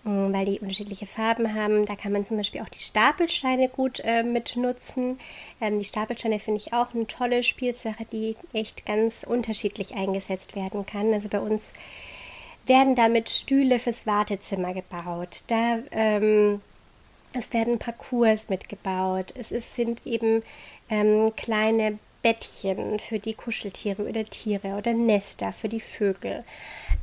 [0.04, 1.84] weil die unterschiedliche Farben haben.
[1.86, 5.20] Da kann man zum Beispiel auch die Stapelsteine gut äh, mit nutzen.
[5.60, 10.84] Ähm, die Stapelsteine finde ich auch eine tolle Spielsache, die echt ganz unterschiedlich eingesetzt werden
[10.86, 11.12] kann.
[11.12, 11.72] Also bei uns
[12.66, 15.44] werden damit Stühle fürs Wartezimmer gebaut.
[15.48, 16.60] Da ähm,
[17.32, 19.32] es werden Parcours mitgebaut.
[19.36, 20.42] Es ist, sind eben
[20.90, 26.44] ähm, kleine Bettchen für die Kuscheltiere oder Tiere oder Nester für die Vögel.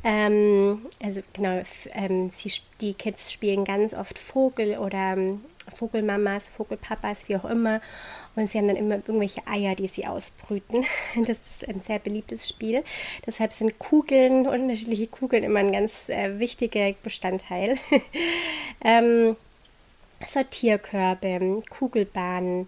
[0.03, 1.61] Ähm, also genau,
[1.93, 5.43] ähm, sie, die Kids spielen ganz oft Vogel oder ähm,
[5.75, 7.81] Vogelmamas, Vogelpapas, wie auch immer.
[8.35, 10.85] Und sie haben dann immer irgendwelche Eier, die sie ausbrüten.
[11.25, 12.83] Das ist ein sehr beliebtes Spiel.
[13.25, 17.77] Deshalb sind Kugeln, unterschiedliche Kugeln immer ein ganz äh, wichtiger Bestandteil.
[18.83, 19.35] ähm,
[20.25, 22.67] Sortierkörbe, Kugelbahnen,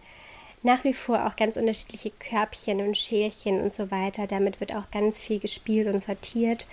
[0.64, 4.28] nach wie vor auch ganz unterschiedliche Körbchen und Schälchen und so weiter.
[4.28, 6.68] Damit wird auch ganz viel gespielt und sortiert.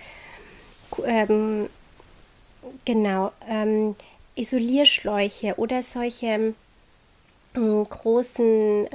[1.04, 1.68] Ähm,
[2.84, 3.94] genau, ähm,
[4.34, 6.54] Isolierschläuche oder solche
[7.54, 8.88] ähm, großen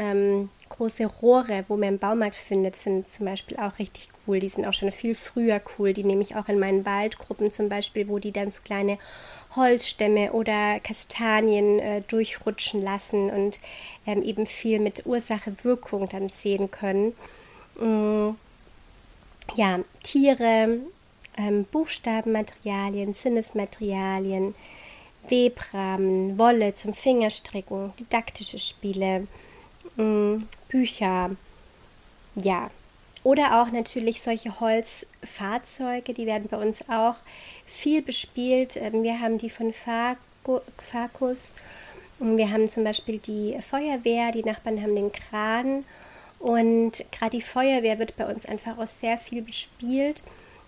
[0.78, 4.40] große Rohre, wo man im Baumarkt findet, sind zum Beispiel auch richtig cool.
[4.40, 5.94] Die sind auch schon viel früher cool.
[5.94, 8.98] Die nehme ich auch in meinen Waldgruppen zum Beispiel, wo die dann so kleine
[9.56, 13.60] Holzstämme oder Kastanien äh, durchrutschen lassen und
[14.06, 17.14] ähm, eben viel mit Ursache-Wirkung dann sehen können.
[17.80, 18.36] Ähm,
[19.56, 20.80] ja, Tiere,
[21.38, 24.56] ähm, Buchstabenmaterialien, Sinnesmaterialien,
[25.30, 29.28] Webrahmen, Wolle zum Fingerstricken, didaktische Spiele, mm,
[29.96, 31.32] Bücher,
[32.36, 32.70] ja.
[33.24, 37.16] Oder auch natürlich solche Holzfahrzeuge, die werden bei uns auch
[37.66, 38.76] viel bespielt.
[38.76, 41.56] Ähm, wir haben die von Fakus.
[42.20, 45.86] Wir haben zum Beispiel die Feuerwehr, die Nachbarn haben den Kran.
[46.40, 50.24] Und gerade die Feuerwehr wird bei uns einfach auch sehr viel bespielt.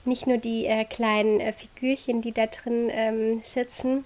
[0.06, 4.06] Nicht nur die äh, kleinen äh, Figürchen, die da drin ähm, sitzen,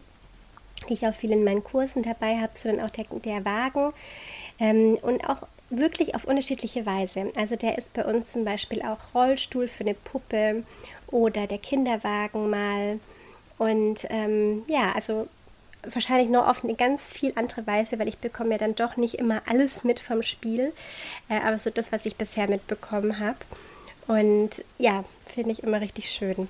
[0.88, 3.94] die ich auch viel in meinen Kursen dabei habe, sondern auch der, der Wagen.
[4.60, 7.30] Ähm, und auch wirklich auf unterschiedliche Weise.
[7.36, 10.64] Also der ist bei uns zum Beispiel auch Rollstuhl für eine Puppe
[11.08, 13.00] oder der Kinderwagen mal.
[13.58, 15.28] Und ähm, ja, also
[15.84, 19.16] wahrscheinlich noch auf eine ganz viel andere Weise, weil ich bekomme ja dann doch nicht
[19.16, 20.74] immer alles mit vom Spiel,
[21.30, 23.38] äh, aber so das, was ich bisher mitbekommen habe.
[24.08, 26.50] Und ja, finde ich immer richtig schön.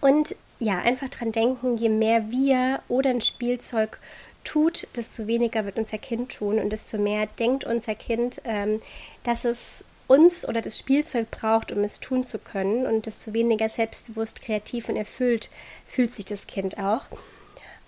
[0.00, 3.98] Und ja, einfach dran denken, je mehr wir oder ein Spielzeug
[4.46, 8.80] tut, desto weniger wird unser Kind tun und desto mehr denkt unser Kind, ähm,
[9.24, 12.86] dass es uns oder das Spielzeug braucht, um es tun zu können.
[12.86, 15.50] Und desto weniger selbstbewusst, kreativ und erfüllt
[15.86, 17.02] fühlt sich das Kind auch.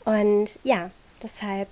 [0.05, 0.91] Und ja,
[1.23, 1.69] deshalb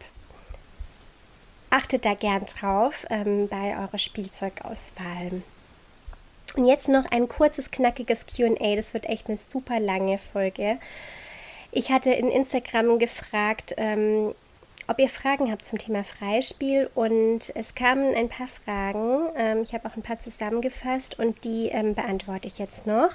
[1.70, 5.42] achtet da gern drauf ähm, bei eurer Spielzeugauswahl.
[6.54, 8.76] Und jetzt noch ein kurzes, knackiges QA.
[8.76, 10.78] Das wird echt eine super lange Folge.
[11.72, 14.34] Ich hatte in Instagram gefragt, ähm,
[14.88, 19.28] ob ihr Fragen habt zum Thema Freispiel und es kamen ein paar Fragen.
[19.36, 23.10] Ähm, ich habe auch ein paar zusammengefasst und die ähm, beantworte ich jetzt noch.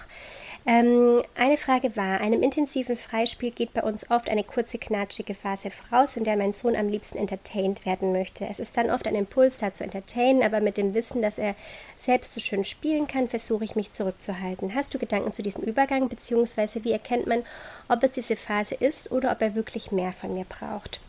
[0.65, 5.71] Ähm, eine Frage war, einem intensiven Freispiel geht bei uns oft eine kurze, knatschige Phase
[5.71, 8.45] voraus, in der mein Sohn am liebsten entertained werden möchte.
[8.45, 11.55] Es ist dann oft ein Impuls, da zu entertainen, aber mit dem Wissen, dass er
[11.95, 14.75] selbst so schön spielen kann, versuche ich mich zurückzuhalten.
[14.75, 17.43] Hast du Gedanken zu diesem Übergang, beziehungsweise wie erkennt man,
[17.87, 20.99] ob es diese Phase ist oder ob er wirklich mehr von mir braucht?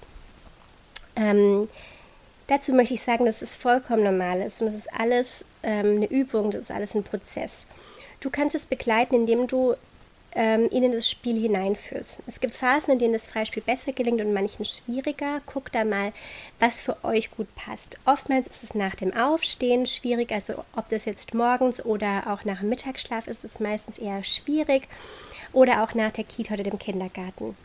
[1.16, 1.68] Ähm,
[2.46, 6.06] dazu möchte ich sagen, dass es vollkommen normal ist und es ist alles ähm, eine
[6.06, 7.66] Übung, das ist alles ein Prozess.
[8.20, 9.74] Du kannst es begleiten, indem du
[10.34, 12.22] ähm, ihn in das Spiel hineinführst.
[12.26, 15.40] Es gibt Phasen, in denen das Freispiel besser gelingt und manchen schwieriger.
[15.46, 16.12] Guck da mal,
[16.58, 17.98] was für euch gut passt.
[18.06, 22.60] Oftmals ist es nach dem Aufstehen schwierig, also ob das jetzt morgens oder auch nach
[22.60, 24.88] dem Mittagsschlaf ist, ist es meistens eher schwierig
[25.52, 27.56] oder auch nach der Kita oder dem Kindergarten.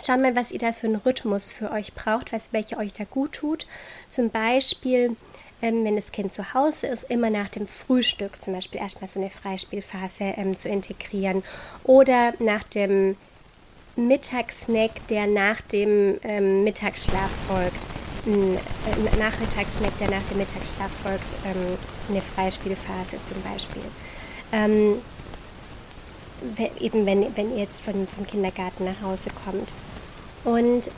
[0.00, 3.04] Schaut mal, was ihr da für einen Rhythmus für euch braucht, was welcher euch da
[3.04, 3.66] gut tut.
[4.08, 5.16] Zum Beispiel,
[5.60, 9.20] ähm, wenn das Kind zu Hause ist, immer nach dem Frühstück zum Beispiel erstmal so
[9.20, 11.44] eine Freispielphase ähm, zu integrieren.
[11.84, 13.16] Oder nach dem
[13.96, 17.86] Mittagssnack, der nach dem ähm, Mittagsschlaf folgt.
[18.24, 21.78] Ein äh, Nachmittagssnack, der nach dem Mittagsschlaf folgt, ähm,
[22.08, 23.82] eine Freispielphase zum Beispiel.
[26.80, 29.72] Eben wenn, wenn ihr jetzt von, vom Kindergarten nach Hause kommt.
[30.44, 30.90] Und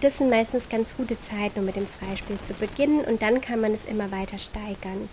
[0.00, 3.60] das sind meistens ganz gute Zeiten, um mit dem Freispiel zu beginnen und dann kann
[3.60, 5.08] man es immer weiter steigern.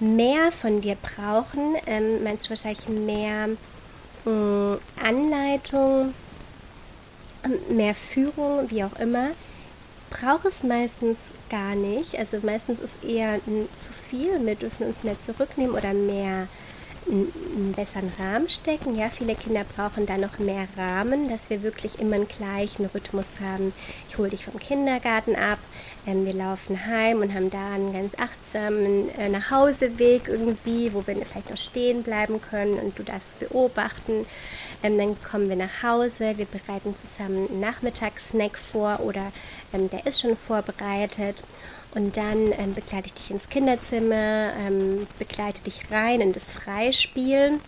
[0.00, 3.48] Mehr von dir brauchen, ähm, meinst du wahrscheinlich mehr
[4.24, 6.14] mh, mm, Anleitung,
[7.70, 9.30] mehr Führung, wie auch immer,
[10.10, 11.18] braucht es meistens
[11.50, 12.18] gar nicht.
[12.18, 13.38] Also meistens ist eher
[13.76, 16.48] zu viel, wir dürfen uns mehr zurücknehmen oder mehr
[17.10, 18.96] einen besseren Rahmen stecken.
[18.96, 23.40] Ja, viele Kinder brauchen da noch mehr Rahmen, dass wir wirklich immer einen gleichen Rhythmus
[23.40, 23.72] haben.
[24.08, 25.58] Ich hole dich vom Kindergarten ab,
[26.06, 31.16] ähm, wir laufen heim und haben da einen ganz achtsamen äh, Nachhauseweg irgendwie, wo wir
[31.24, 34.26] vielleicht noch stehen bleiben können und du darfst beobachten.
[34.82, 39.32] Ähm, dann kommen wir nach Hause, wir bereiten zusammen einen Nachmittagssnack vor oder
[39.72, 41.42] ähm, der ist schon vorbereitet.
[41.94, 47.60] Und dann ähm, begleite ich dich ins Kinderzimmer, ähm, begleite dich rein in das Freispiel.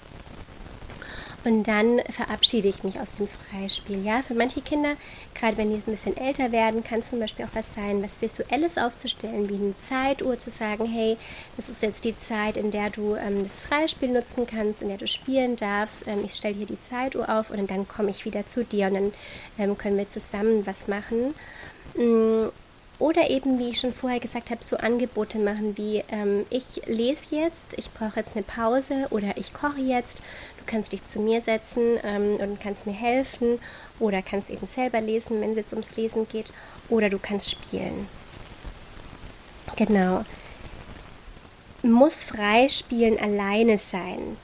[1.43, 4.05] Und dann verabschiede ich mich aus dem Freispiel.
[4.05, 4.97] Ja, für manche Kinder,
[5.35, 8.21] gerade wenn die ein bisschen älter werden, kann es zum Beispiel auch was sein, was
[8.21, 11.17] Visuelles aufzustellen, wie eine Zeituhr, zu sagen, hey,
[11.57, 14.99] das ist jetzt die Zeit, in der du ähm, das Freispiel nutzen kannst, in der
[14.99, 16.07] du spielen darfst.
[16.07, 18.95] Ähm, ich stelle hier die Zeituhr auf und dann komme ich wieder zu dir und
[18.95, 19.13] dann
[19.59, 21.35] ähm, können wir zusammen was machen.
[21.97, 22.49] Mm,
[23.01, 27.35] oder eben, wie ich schon vorher gesagt habe, so Angebote machen wie ähm, ich lese
[27.35, 30.19] jetzt, ich brauche jetzt eine Pause oder ich koche jetzt.
[30.59, 33.59] Du kannst dich zu mir setzen ähm, und kannst mir helfen
[33.99, 36.53] oder kannst eben selber lesen, wenn es jetzt ums Lesen geht.
[36.91, 38.07] Oder du kannst spielen.
[39.77, 40.25] Genau.
[41.83, 44.37] Muss Freispielen alleine sein?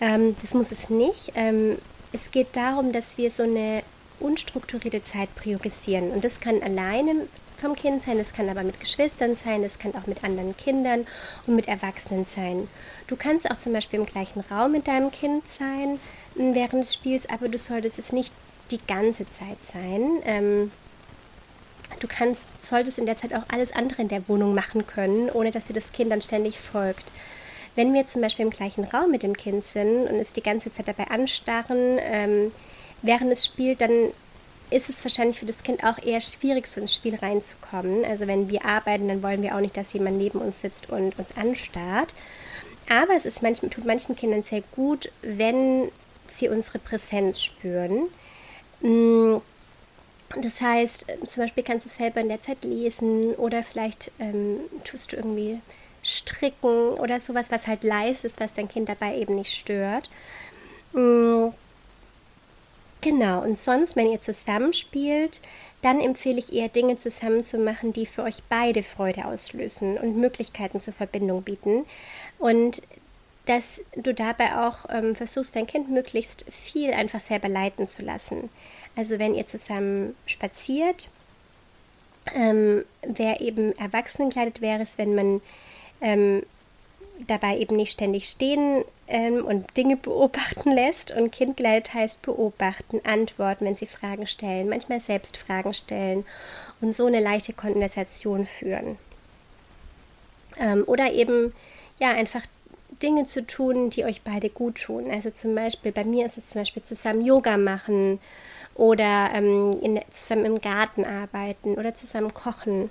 [0.00, 1.30] Ähm, das muss es nicht.
[1.36, 1.78] Ähm,
[2.12, 3.84] es geht darum, dass wir so eine
[4.18, 6.10] unstrukturierte Zeit priorisieren.
[6.10, 7.28] Und das kann alleine
[7.62, 11.06] vom Kind sein, es kann aber mit Geschwistern sein, es kann auch mit anderen Kindern
[11.46, 12.68] und mit Erwachsenen sein.
[13.06, 16.00] Du kannst auch zum Beispiel im gleichen Raum mit deinem Kind sein
[16.34, 18.34] während des Spiels, aber du solltest es nicht
[18.70, 20.20] die ganze Zeit sein.
[20.24, 20.72] Ähm,
[22.00, 25.50] du kannst, solltest in der Zeit auch alles andere in der Wohnung machen können, ohne
[25.50, 27.12] dass dir das Kind dann ständig folgt.
[27.76, 30.72] Wenn wir zum Beispiel im gleichen Raum mit dem Kind sind und es die ganze
[30.72, 32.52] Zeit dabei anstarren, ähm,
[33.02, 34.10] während es spielt, dann
[34.72, 38.04] ist es wahrscheinlich für das Kind auch eher schwierig, so ins Spiel reinzukommen.
[38.04, 41.18] Also wenn wir arbeiten, dann wollen wir auch nicht, dass jemand neben uns sitzt und
[41.18, 42.14] uns anstarrt.
[42.88, 45.90] Aber es ist manchmal, tut manchen Kindern sehr gut, wenn
[46.26, 48.08] sie unsere Präsenz spüren.
[48.80, 49.36] Mm,
[50.40, 55.12] das heißt, zum Beispiel kannst du selber in der Zeit lesen oder vielleicht ähm, tust
[55.12, 55.60] du irgendwie
[56.02, 60.10] stricken oder sowas, was halt leise ist, was dein Kind dabei eben nicht stört.
[60.92, 61.48] Mm,
[63.02, 65.42] Genau, und sonst, wenn ihr zusammenspielt,
[65.82, 70.16] dann empfehle ich eher Dinge zusammen zu machen, die für euch beide Freude auslösen und
[70.16, 71.84] Möglichkeiten zur Verbindung bieten.
[72.38, 72.80] Und
[73.44, 78.48] dass du dabei auch ähm, versuchst, dein Kind möglichst viel einfach selber leiten zu lassen.
[78.96, 81.10] Also wenn ihr zusammen spaziert,
[82.32, 85.40] Ähm, wer eben erwachsenenkleidet wäre es, wenn man
[86.00, 86.44] ähm,
[87.26, 91.10] dabei eben nicht ständig stehen ähm, und Dinge beobachten lässt.
[91.12, 96.24] Und kindgeleitet heißt beobachten, antworten, wenn sie Fragen stellen, manchmal selbst Fragen stellen
[96.80, 98.98] und so eine leichte Konversation führen.
[100.58, 101.52] Ähm, oder eben
[101.98, 102.42] ja einfach
[103.02, 105.10] Dinge zu tun, die euch beide gut tun.
[105.10, 108.20] Also zum Beispiel, bei mir ist es zum Beispiel zusammen Yoga machen
[108.74, 112.90] oder ähm, in, zusammen im Garten arbeiten oder zusammen kochen.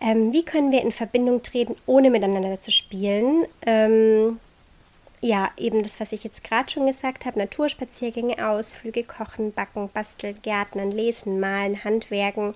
[0.00, 3.44] Ähm, wie können wir in Verbindung treten, ohne miteinander zu spielen?
[3.66, 4.38] Ähm,
[5.22, 10.40] ja, eben das, was ich jetzt gerade schon gesagt habe, Naturspaziergänge, Ausflüge, Kochen, Backen, Basteln,
[10.40, 12.54] Gärtnern, Lesen, Malen, Handwerken.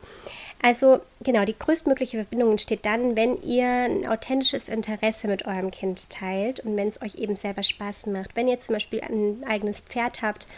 [0.62, 6.08] Also genau, die größtmögliche Verbindung entsteht dann, wenn ihr ein authentisches Interesse mit eurem Kind
[6.08, 8.34] teilt und wenn es euch eben selber Spaß macht.
[8.34, 10.48] Wenn ihr zum Beispiel ein eigenes Pferd habt,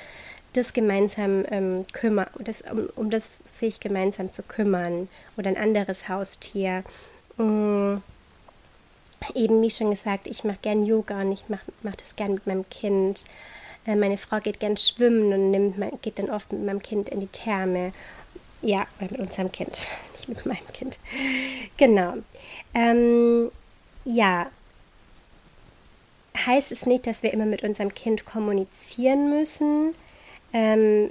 [0.56, 6.08] das gemeinsam ähm, kümmern, das, um, um das sich gemeinsam zu kümmern oder ein anderes
[6.08, 6.84] Haustier.
[7.36, 8.02] Mhm
[9.34, 12.46] eben wie schon gesagt, ich mache gern Yoga und ich mache mach das gern mit
[12.46, 13.24] meinem Kind.
[13.86, 17.20] Äh, meine Frau geht gern schwimmen und nimmt, geht dann oft mit meinem Kind in
[17.20, 17.92] die Therme.
[18.62, 20.98] Ja, mit unserem Kind, nicht mit meinem Kind.
[21.76, 22.14] Genau.
[22.74, 23.50] Ähm,
[24.04, 24.46] ja,
[26.46, 29.94] heißt es nicht, dass wir immer mit unserem Kind kommunizieren müssen.
[30.56, 31.10] Ähm,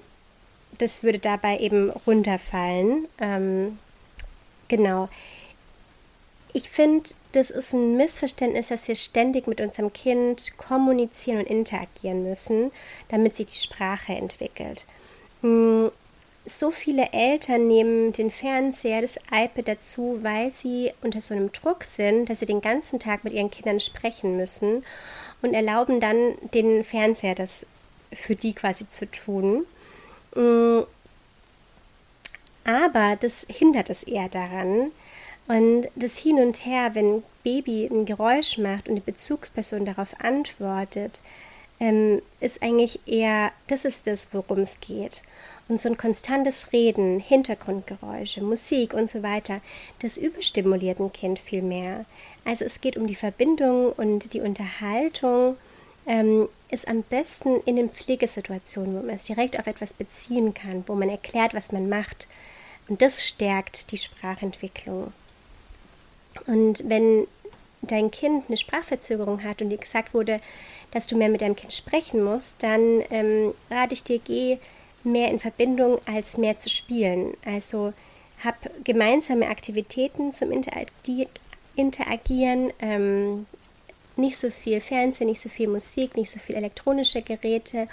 [0.79, 3.07] das würde dabei eben runterfallen.
[3.19, 3.77] Ähm,
[4.67, 5.07] genau.
[6.51, 12.23] Ich finde, das ist ein Missverständnis, dass wir ständig mit unserem Kind kommunizieren und interagieren
[12.23, 12.71] müssen,
[13.09, 14.85] damit sich die Sprache entwickelt.
[15.41, 15.91] Hm,
[16.47, 21.83] so viele Eltern nehmen den Fernseher, das iPad dazu, weil sie unter so einem Druck
[21.83, 24.83] sind, dass sie den ganzen Tag mit ihren Kindern sprechen müssen
[25.41, 27.65] und erlauben dann den Fernseher das
[28.15, 29.65] für die quasi zu tun.
[30.33, 30.85] Hm,
[32.63, 34.91] aber das hindert es eher daran,
[35.47, 41.21] und das Hin und Her, wenn Baby ein Geräusch macht und die Bezugsperson darauf antwortet,
[41.79, 45.21] ähm, ist eigentlich eher, das ist das, worum es geht.
[45.67, 49.61] Und so ein konstantes Reden, Hintergrundgeräusche, Musik und so weiter,
[49.99, 52.05] das überstimuliert ein Kind viel mehr.
[52.43, 55.57] Also es geht um die Verbindung und die Unterhaltung
[56.07, 60.83] ähm, ist am besten in den Pflegesituationen, wo man es direkt auf etwas beziehen kann,
[60.87, 62.27] wo man erklärt, was man macht.
[62.87, 65.11] Und das stärkt die Sprachentwicklung.
[66.45, 67.27] Und wenn
[67.81, 70.39] dein Kind eine Sprachverzögerung hat und dir gesagt wurde,
[70.91, 74.57] dass du mehr mit deinem Kind sprechen musst, dann ähm, rate ich dir, geh
[75.03, 77.35] mehr in Verbindung als mehr zu spielen.
[77.45, 77.93] Also
[78.43, 81.27] hab gemeinsame Aktivitäten zum Interagi
[81.77, 83.47] Interagieren, ähm,
[84.17, 87.87] nicht so viel Fernsehen, nicht so viel Musik, nicht so viel elektronische Geräte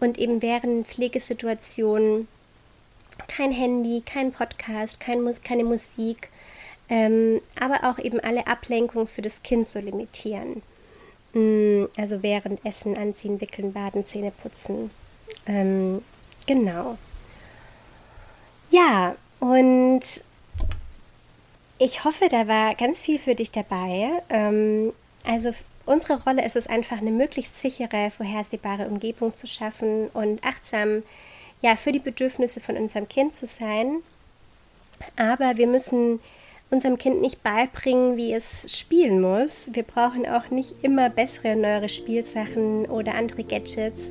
[0.00, 2.28] und eben während Pflegesituationen
[3.28, 6.30] kein Handy, kein Podcast, kein Mus keine Musik
[6.88, 10.62] ähm, aber auch eben alle Ablenkungen für das Kind zu limitieren.
[11.32, 14.90] Mm, also während Essen, Anziehen, Wickeln, Baden, Zähne putzen.
[15.46, 16.02] Ähm,
[16.46, 16.98] genau.
[18.70, 20.02] Ja, und
[21.78, 24.22] ich hoffe, da war ganz viel für dich dabei.
[24.28, 24.92] Ähm,
[25.24, 25.50] also
[25.86, 31.02] unsere Rolle ist es einfach, eine möglichst sichere, vorhersehbare Umgebung zu schaffen und achtsam
[31.62, 34.02] ja, für die Bedürfnisse von unserem Kind zu sein.
[35.16, 36.20] Aber wir müssen
[36.70, 39.68] unserem Kind nicht beibringen, wie es spielen muss.
[39.72, 44.10] Wir brauchen auch nicht immer bessere neuere Spielsachen oder andere Gadgets.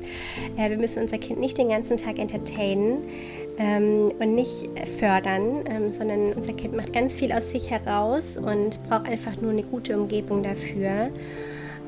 [0.56, 3.08] Äh, wir müssen unser Kind nicht den ganzen Tag entertainen
[3.58, 8.80] ähm, und nicht fördern, ähm, sondern unser Kind macht ganz viel aus sich heraus und
[8.88, 11.10] braucht einfach nur eine gute Umgebung dafür.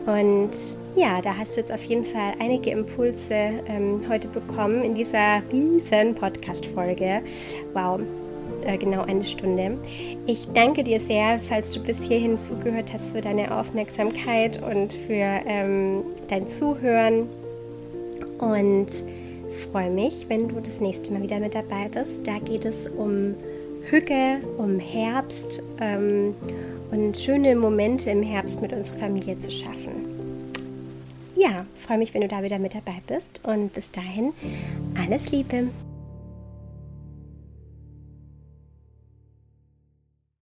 [0.06, 0.50] Und
[0.94, 5.42] ja, da hast du jetzt auf jeden Fall einige Impulse ähm, heute bekommen in dieser
[5.52, 7.22] riesen Podcast-Folge.
[7.74, 8.00] Wow,
[8.64, 9.76] äh, genau eine Stunde.
[10.26, 15.40] Ich danke dir sehr, falls du bis hierhin zugehört hast, für deine Aufmerksamkeit und für
[15.46, 17.28] ähm, dein Zuhören.
[18.38, 18.86] Und
[19.56, 22.26] freue mich, wenn du das nächste Mal wieder mit dabei bist.
[22.26, 23.34] Da geht es um
[23.90, 26.34] Hücke, um Herbst ähm,
[26.90, 30.16] und schöne Momente im Herbst mit unserer Familie zu schaffen.
[31.36, 34.32] Ja, freue mich, wenn du da wieder mit dabei bist und bis dahin
[34.98, 35.68] alles Liebe.